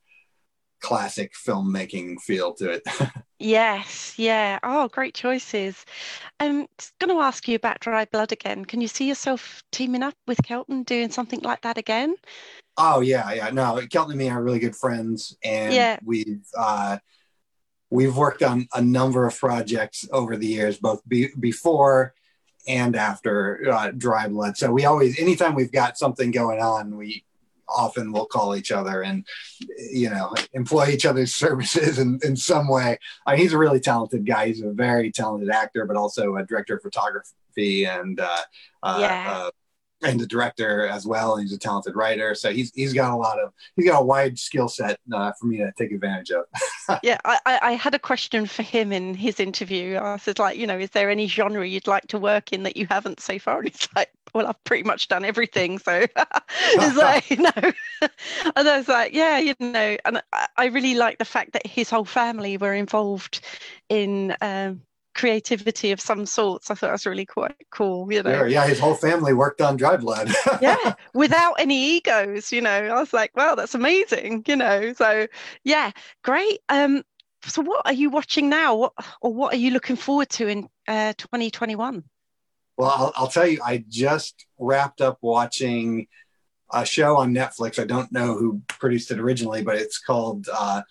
classic 0.81 1.33
filmmaking 1.33 2.19
feel 2.21 2.53
to 2.55 2.69
it. 2.69 2.83
yes, 3.39 4.13
yeah. 4.17 4.59
Oh, 4.63 4.87
great 4.87 5.13
choices. 5.13 5.85
I'm 6.39 6.67
going 6.99 7.15
to 7.15 7.21
ask 7.21 7.47
you 7.47 7.55
about 7.55 7.79
Dry 7.79 8.05
Blood 8.05 8.31
again. 8.31 8.65
Can 8.65 8.81
you 8.81 8.87
see 8.87 9.07
yourself 9.07 9.63
teaming 9.71 10.03
up 10.03 10.15
with 10.27 10.41
Kelton 10.43 10.83
doing 10.83 11.09
something 11.09 11.41
like 11.41 11.61
that 11.61 11.77
again? 11.77 12.15
Oh 12.77 12.99
yeah, 12.99 13.33
yeah. 13.33 13.49
No, 13.49 13.81
Kelton 13.89 14.11
and 14.11 14.19
me 14.19 14.29
are 14.29 14.43
really 14.43 14.59
good 14.59 14.75
friends, 14.75 15.35
and 15.43 15.73
yeah. 15.73 15.97
we've 16.03 16.45
uh, 16.55 16.97
we've 17.89 18.15
worked 18.15 18.43
on 18.43 18.67
a 18.73 18.81
number 18.81 19.25
of 19.25 19.37
projects 19.37 20.07
over 20.11 20.37
the 20.37 20.45
years, 20.45 20.77
both 20.77 21.01
be- 21.07 21.31
before 21.39 22.13
and 22.67 22.95
after 22.95 23.67
uh, 23.71 23.91
Dry 23.97 24.27
Blood. 24.27 24.57
So 24.57 24.71
we 24.71 24.85
always, 24.85 25.19
anytime 25.19 25.55
we've 25.55 25.71
got 25.71 25.97
something 25.97 26.31
going 26.31 26.59
on, 26.59 26.97
we 26.97 27.23
often 27.69 28.11
will 28.11 28.25
call 28.25 28.55
each 28.55 28.71
other 28.71 29.03
and 29.03 29.25
you 29.91 30.09
know 30.09 30.33
employ 30.53 30.87
each 30.87 31.05
other's 31.05 31.33
services 31.43 31.99
in, 31.99 32.19
in 32.23 32.35
some 32.35 32.67
way. 32.67 32.97
I 33.25 33.31
mean, 33.31 33.41
he's 33.41 33.53
a 33.53 33.57
really 33.57 33.79
talented 33.79 34.25
guy. 34.25 34.47
He's 34.47 34.61
a 34.61 34.71
very 34.71 35.11
talented 35.11 35.49
actor, 35.49 35.85
but 35.85 35.97
also 35.97 36.35
a 36.35 36.45
director 36.45 36.75
of 36.75 36.81
photography 36.81 37.85
and 37.85 38.19
uh, 38.19 38.37
uh 38.83 38.97
yeah. 39.01 39.33
uh, 39.35 39.51
and 40.03 40.19
the 40.19 40.27
director 40.27 40.87
as 40.87 41.05
well. 41.07 41.35
And 41.35 41.43
He's 41.43 41.53
a 41.53 41.59
talented 41.59 41.95
writer, 41.95 42.35
so 42.35 42.51
he's 42.51 42.71
he's 42.75 42.93
got 42.93 43.11
a 43.11 43.15
lot 43.15 43.39
of 43.39 43.51
he's 43.75 43.85
got 43.89 44.01
a 44.01 44.05
wide 44.05 44.37
skill 44.37 44.67
set 44.67 44.99
uh, 45.11 45.31
for 45.39 45.47
me 45.47 45.57
to 45.57 45.71
take 45.77 45.91
advantage 45.91 46.31
of. 46.31 46.45
yeah, 47.03 47.17
I, 47.25 47.39
I 47.45 47.71
had 47.73 47.95
a 47.95 47.99
question 47.99 48.45
for 48.45 48.63
him 48.63 48.91
in 48.91 49.13
his 49.15 49.39
interview. 49.39 49.97
I 49.97 50.17
said, 50.17 50.39
like, 50.39 50.57
you 50.57 50.67
know, 50.67 50.77
is 50.77 50.91
there 50.91 51.09
any 51.09 51.27
genre 51.27 51.67
you'd 51.67 51.87
like 51.87 52.07
to 52.07 52.19
work 52.19 52.53
in 52.53 52.63
that 52.63 52.77
you 52.77 52.85
haven't 52.87 53.19
so 53.19 53.39
far? 53.39 53.57
And 53.67 53.69
he's 53.69 53.89
like, 53.95 54.11
well, 54.33 54.47
I've 54.47 54.63
pretty 54.63 54.83
much 54.83 55.07
done 55.07 55.25
everything. 55.25 55.79
So 55.79 56.05
it's 56.15 56.97
like, 56.97 57.29
you 57.29 57.37
know, 57.37 57.71
and 58.55 58.69
I 58.69 58.77
was 58.77 58.87
like, 58.87 59.13
yeah, 59.13 59.39
you 59.39 59.55
know, 59.59 59.97
and 60.05 60.21
I, 60.57 60.65
really 60.67 60.95
like 60.95 61.17
the 61.17 61.25
fact 61.25 61.53
that 61.53 61.65
his 61.65 61.89
whole 61.89 62.05
family 62.05 62.57
were 62.57 62.73
involved 62.73 63.41
in 63.89 64.35
um, 64.41 64.81
creativity 65.15 65.91
of 65.91 65.99
some 65.99 66.25
sorts. 66.25 66.69
I 66.69 66.75
thought 66.75 66.87
that 66.87 66.91
was 66.93 67.05
really 67.05 67.25
quite 67.25 67.55
cool. 67.71 68.11
You 68.11 68.23
know, 68.23 68.45
yeah, 68.45 68.45
yeah 68.45 68.67
his 68.67 68.79
whole 68.79 68.95
family 68.95 69.33
worked 69.33 69.61
on 69.61 69.77
Dry 69.77 69.97
Blood. 69.97 70.29
yeah, 70.61 70.93
without 71.13 71.55
any 71.59 71.97
egos. 71.97 72.51
You 72.51 72.61
know, 72.61 72.69
I 72.69 72.99
was 72.99 73.13
like, 73.13 73.35
wow, 73.35 73.55
that's 73.55 73.75
amazing. 73.75 74.43
You 74.47 74.57
know, 74.57 74.93
so 74.93 75.27
yeah, 75.63 75.91
great. 76.23 76.59
Um, 76.69 77.03
so 77.45 77.61
what 77.61 77.85
are 77.85 77.93
you 77.93 78.09
watching 78.09 78.49
now? 78.49 78.75
What 78.75 78.93
or 79.21 79.33
what 79.33 79.53
are 79.53 79.57
you 79.57 79.71
looking 79.71 79.95
forward 79.95 80.29
to 80.31 80.47
in 80.47 80.69
uh, 80.87 81.13
2021? 81.17 82.03
Well, 82.77 82.89
I'll, 82.89 83.13
I'll 83.15 83.27
tell 83.27 83.47
you, 83.47 83.59
I 83.65 83.83
just 83.89 84.45
wrapped 84.59 85.01
up 85.01 85.17
watching 85.21 86.07
a 86.71 86.85
show 86.85 87.17
on 87.17 87.33
Netflix. 87.33 87.79
I 87.79 87.85
don't 87.85 88.11
know 88.11 88.37
who 88.37 88.61
produced 88.67 89.11
it 89.11 89.19
originally, 89.19 89.63
but 89.63 89.75
it's 89.75 89.97
called 89.97 90.47
uh, 90.53 90.83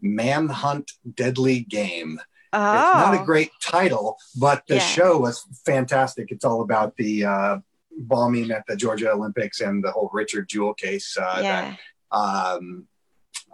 Manhunt 0.00 0.92
Deadly 1.14 1.60
Game. 1.60 2.18
Oh. 2.52 2.74
It's 2.74 2.98
not 2.98 3.14
a 3.14 3.20
oh. 3.20 3.24
great 3.24 3.50
title, 3.60 4.16
but 4.38 4.64
the 4.66 4.76
yeah. 4.76 4.80
show 4.80 5.18
was 5.18 5.44
fantastic. 5.66 6.30
It's 6.30 6.44
all 6.44 6.62
about 6.62 6.96
the 6.96 7.24
uh, 7.24 7.58
bombing 7.98 8.50
at 8.50 8.64
the 8.66 8.76
Georgia 8.76 9.12
Olympics 9.12 9.60
and 9.60 9.82
the 9.82 9.90
whole 9.90 10.10
Richard 10.12 10.48
Jewell 10.48 10.74
case. 10.74 11.16
Uh, 11.20 11.40
yeah. 11.42 11.76
That, 12.12 12.16
um, 12.16 12.86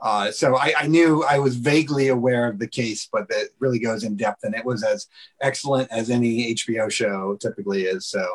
uh, 0.02 0.30
so 0.30 0.57
I, 0.57 0.75
I, 0.78 0.87
knew 0.87 1.25
I 1.25 1.38
was 1.38 1.57
vaguely 1.57 2.09
aware 2.09 2.49
of 2.49 2.59
the 2.59 2.66
case, 2.66 3.09
but 3.12 3.26
it 3.30 3.50
really 3.59 3.78
goes 3.78 4.04
in 4.04 4.16
depth, 4.16 4.45
and 4.45 4.54
it 4.54 4.64
was 4.64 4.83
as 4.83 5.07
excellent 5.40 5.90
as 5.90 6.11
any 6.11 6.54
HBO 6.54 6.90
show 6.90 7.37
typically 7.40 7.83
is. 7.83 8.07
So 8.07 8.26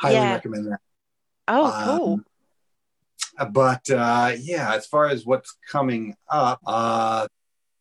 highly 0.00 0.16
yeah. 0.16 0.32
recommend 0.32 0.72
that. 0.72 0.80
Oh, 1.48 1.82
cool. 1.84 2.20
Um, 3.38 3.52
but 3.52 3.88
uh, 3.90 4.32
yeah, 4.38 4.74
as 4.74 4.86
far 4.86 5.08
as 5.08 5.26
what's 5.26 5.56
coming 5.70 6.16
up, 6.28 6.60
uh, 6.66 7.26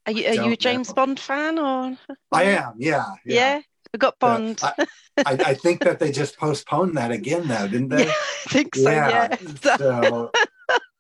are 0.06 0.12
you, 0.12 0.28
are 0.28 0.46
you 0.46 0.54
a 0.54 0.58
James 0.58 0.90
know. 0.90 0.96
Bond 0.96 1.20
fan 1.20 1.60
or? 1.60 1.98
I 2.32 2.44
am. 2.44 2.74
Yeah. 2.78 3.06
Yeah. 3.26 3.36
yeah 3.36 3.62
we 3.94 3.98
got 3.98 4.20
Bond. 4.20 4.60
I, 4.64 4.74
I, 5.18 5.32
I, 5.34 5.54
think 5.54 5.82
that 5.82 6.00
they 6.00 6.12
just 6.12 6.38
postponed 6.38 6.98
that 6.98 7.12
again, 7.12 7.48
though, 7.48 7.68
didn't 7.68 7.90
they? 7.90 8.06
Yeah, 8.06 8.14
I 8.46 8.50
think 8.50 8.76
so. 8.76 8.90
Yeah. 8.90 9.38
yeah. 9.64 9.78
So, 9.78 10.32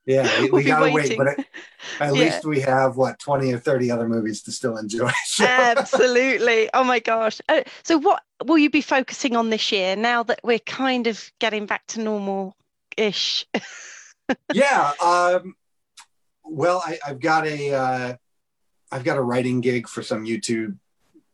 yeah, 0.09 0.41
we, 0.41 0.49
we'll 0.49 0.61
we 0.61 0.63
gotta 0.63 0.91
wait, 0.91 1.15
but 1.15 1.27
at, 1.27 1.39
at 1.39 1.45
yeah. 1.99 2.11
least 2.11 2.43
we 2.43 2.59
have 2.61 2.97
what 2.97 3.19
twenty 3.19 3.53
or 3.53 3.59
thirty 3.59 3.91
other 3.91 4.07
movies 4.07 4.41
to 4.43 4.51
still 4.51 4.77
enjoy. 4.77 5.11
So. 5.25 5.45
Absolutely. 5.45 6.69
Oh 6.73 6.83
my 6.83 6.99
gosh. 6.99 7.39
Uh, 7.47 7.61
so, 7.83 7.97
what 7.97 8.23
will 8.43 8.57
you 8.57 8.69
be 8.69 8.81
focusing 8.81 9.35
on 9.35 9.51
this 9.51 9.71
year 9.71 9.95
now 9.95 10.23
that 10.23 10.39
we're 10.43 10.59
kind 10.59 11.07
of 11.07 11.31
getting 11.39 11.67
back 11.67 11.85
to 11.87 12.01
normal 12.01 12.57
ish? 12.97 13.45
yeah. 14.53 14.91
Um, 15.01 15.55
well, 16.43 16.81
I, 16.85 16.97
have 17.03 17.19
got 17.19 17.45
a. 17.45 17.73
Uh, 17.73 18.15
I've 18.91 19.03
got 19.03 19.17
a 19.17 19.21
writing 19.21 19.61
gig 19.61 19.87
for 19.87 20.01
some 20.01 20.25
YouTube 20.25 20.77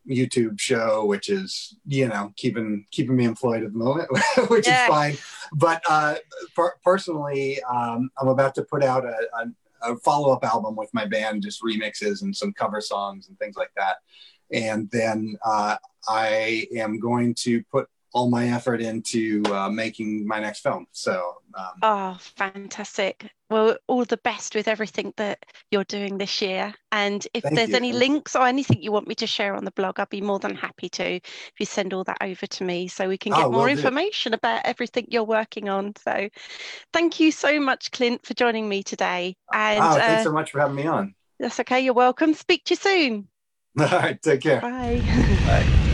YouTube 0.07 0.59
show, 0.59 1.05
which 1.05 1.29
is 1.29 1.77
you 1.85 2.07
know 2.07 2.33
keeping 2.35 2.85
keeping 2.91 3.15
me 3.15 3.25
employed 3.25 3.63
at 3.63 3.73
the 3.73 3.77
moment, 3.77 4.09
which 4.49 4.67
yeah. 4.67 4.83
is 4.83 4.89
fine. 4.89 5.17
But 5.53 5.81
uh, 5.89 6.15
per- 6.55 6.75
personally, 6.83 7.61
um, 7.63 8.09
I'm 8.19 8.27
about 8.27 8.55
to 8.55 8.63
put 8.63 8.83
out 8.83 9.05
a, 9.05 9.15
a, 9.39 9.91
a 9.93 9.97
follow 9.97 10.31
up 10.31 10.43
album 10.43 10.75
with 10.75 10.93
my 10.93 11.05
band, 11.05 11.43
just 11.43 11.61
remixes 11.61 12.21
and 12.21 12.35
some 12.35 12.53
cover 12.53 12.81
songs 12.81 13.27
and 13.29 13.37
things 13.39 13.55
like 13.55 13.71
that. 13.75 13.97
And 14.51 14.89
then 14.91 15.37
uh, 15.43 15.77
I 16.07 16.67
am 16.75 16.99
going 16.99 17.33
to 17.39 17.63
put 17.63 17.87
all 18.15 18.30
my 18.30 18.47
effort 18.47 18.82
into 18.82 19.43
uh, 19.51 19.69
making 19.69 20.25
my 20.25 20.39
next 20.39 20.62
film. 20.62 20.88
So, 20.93 21.36
um, 21.54 21.73
oh, 21.84 22.17
fantastic! 22.19 23.30
Well, 23.49 23.78
all 23.88 24.06
the 24.06 24.17
best 24.17 24.56
with 24.56 24.69
everything 24.69 25.13
that 25.17 25.45
you're 25.69 25.84
doing 25.84 26.17
this 26.17 26.41
year. 26.41 26.73
And 26.93 27.28
if 27.34 27.43
there's 27.43 27.69
you. 27.69 27.75
any 27.75 27.91
links 27.91 28.34
or 28.34 28.47
anything 28.47 28.82
you 28.82 28.93
want 28.93 29.10
me 29.10 29.15
to 29.15 29.28
share 29.28 29.54
on 29.54 29.65
the 29.65 29.71
blog, 29.71 29.99
I'll 29.99 30.06
be 30.06 30.21
more 30.21 30.39
than 30.39 30.56
happy 30.56 30.88
to. 30.89 31.15
If 31.15 31.54
you 31.60 31.65
send 31.65 31.93
all 31.93 32.06
that 32.06 32.17
over 32.21 32.47
to 32.47 32.63
me, 32.63 32.88
so 32.88 33.10
we 33.10 33.17
can 33.17 33.34
get 33.34 33.43
oh, 33.43 33.51
more 33.51 33.69
information 33.69 34.32
do. 34.32 34.38
about 34.38 34.62
everything 34.63 35.08
you're 35.10 35.25
working 35.25 35.67
on. 35.67 35.93
So, 35.97 36.30
thank 36.93 37.19
you 37.19 37.34
so 37.34 37.60
much, 37.60 37.91
Clint, 37.91 38.25
for 38.25 38.34
joining 38.34 38.69
me 38.69 38.82
today. 38.82 39.36
And 39.54 39.84
oh, 39.84 39.93
thanks 39.95 40.21
uh, 40.21 40.23
so 40.23 40.32
much 40.32 40.51
for 40.51 40.62
having 40.62 40.78
me 40.78 40.88
on. 40.88 41.15
That's 41.38 41.60
okay. 41.60 41.82
You're 41.82 41.93
welcome. 41.93 42.34
Speak 42.34 42.63
to 42.65 42.71
you 42.71 42.78
soon. 42.78 43.28
All 43.80 43.88
right. 43.88 44.21
Take 44.21 44.39
care. 44.39 44.62
Bye. 44.62 45.01
Bye. 45.45 45.84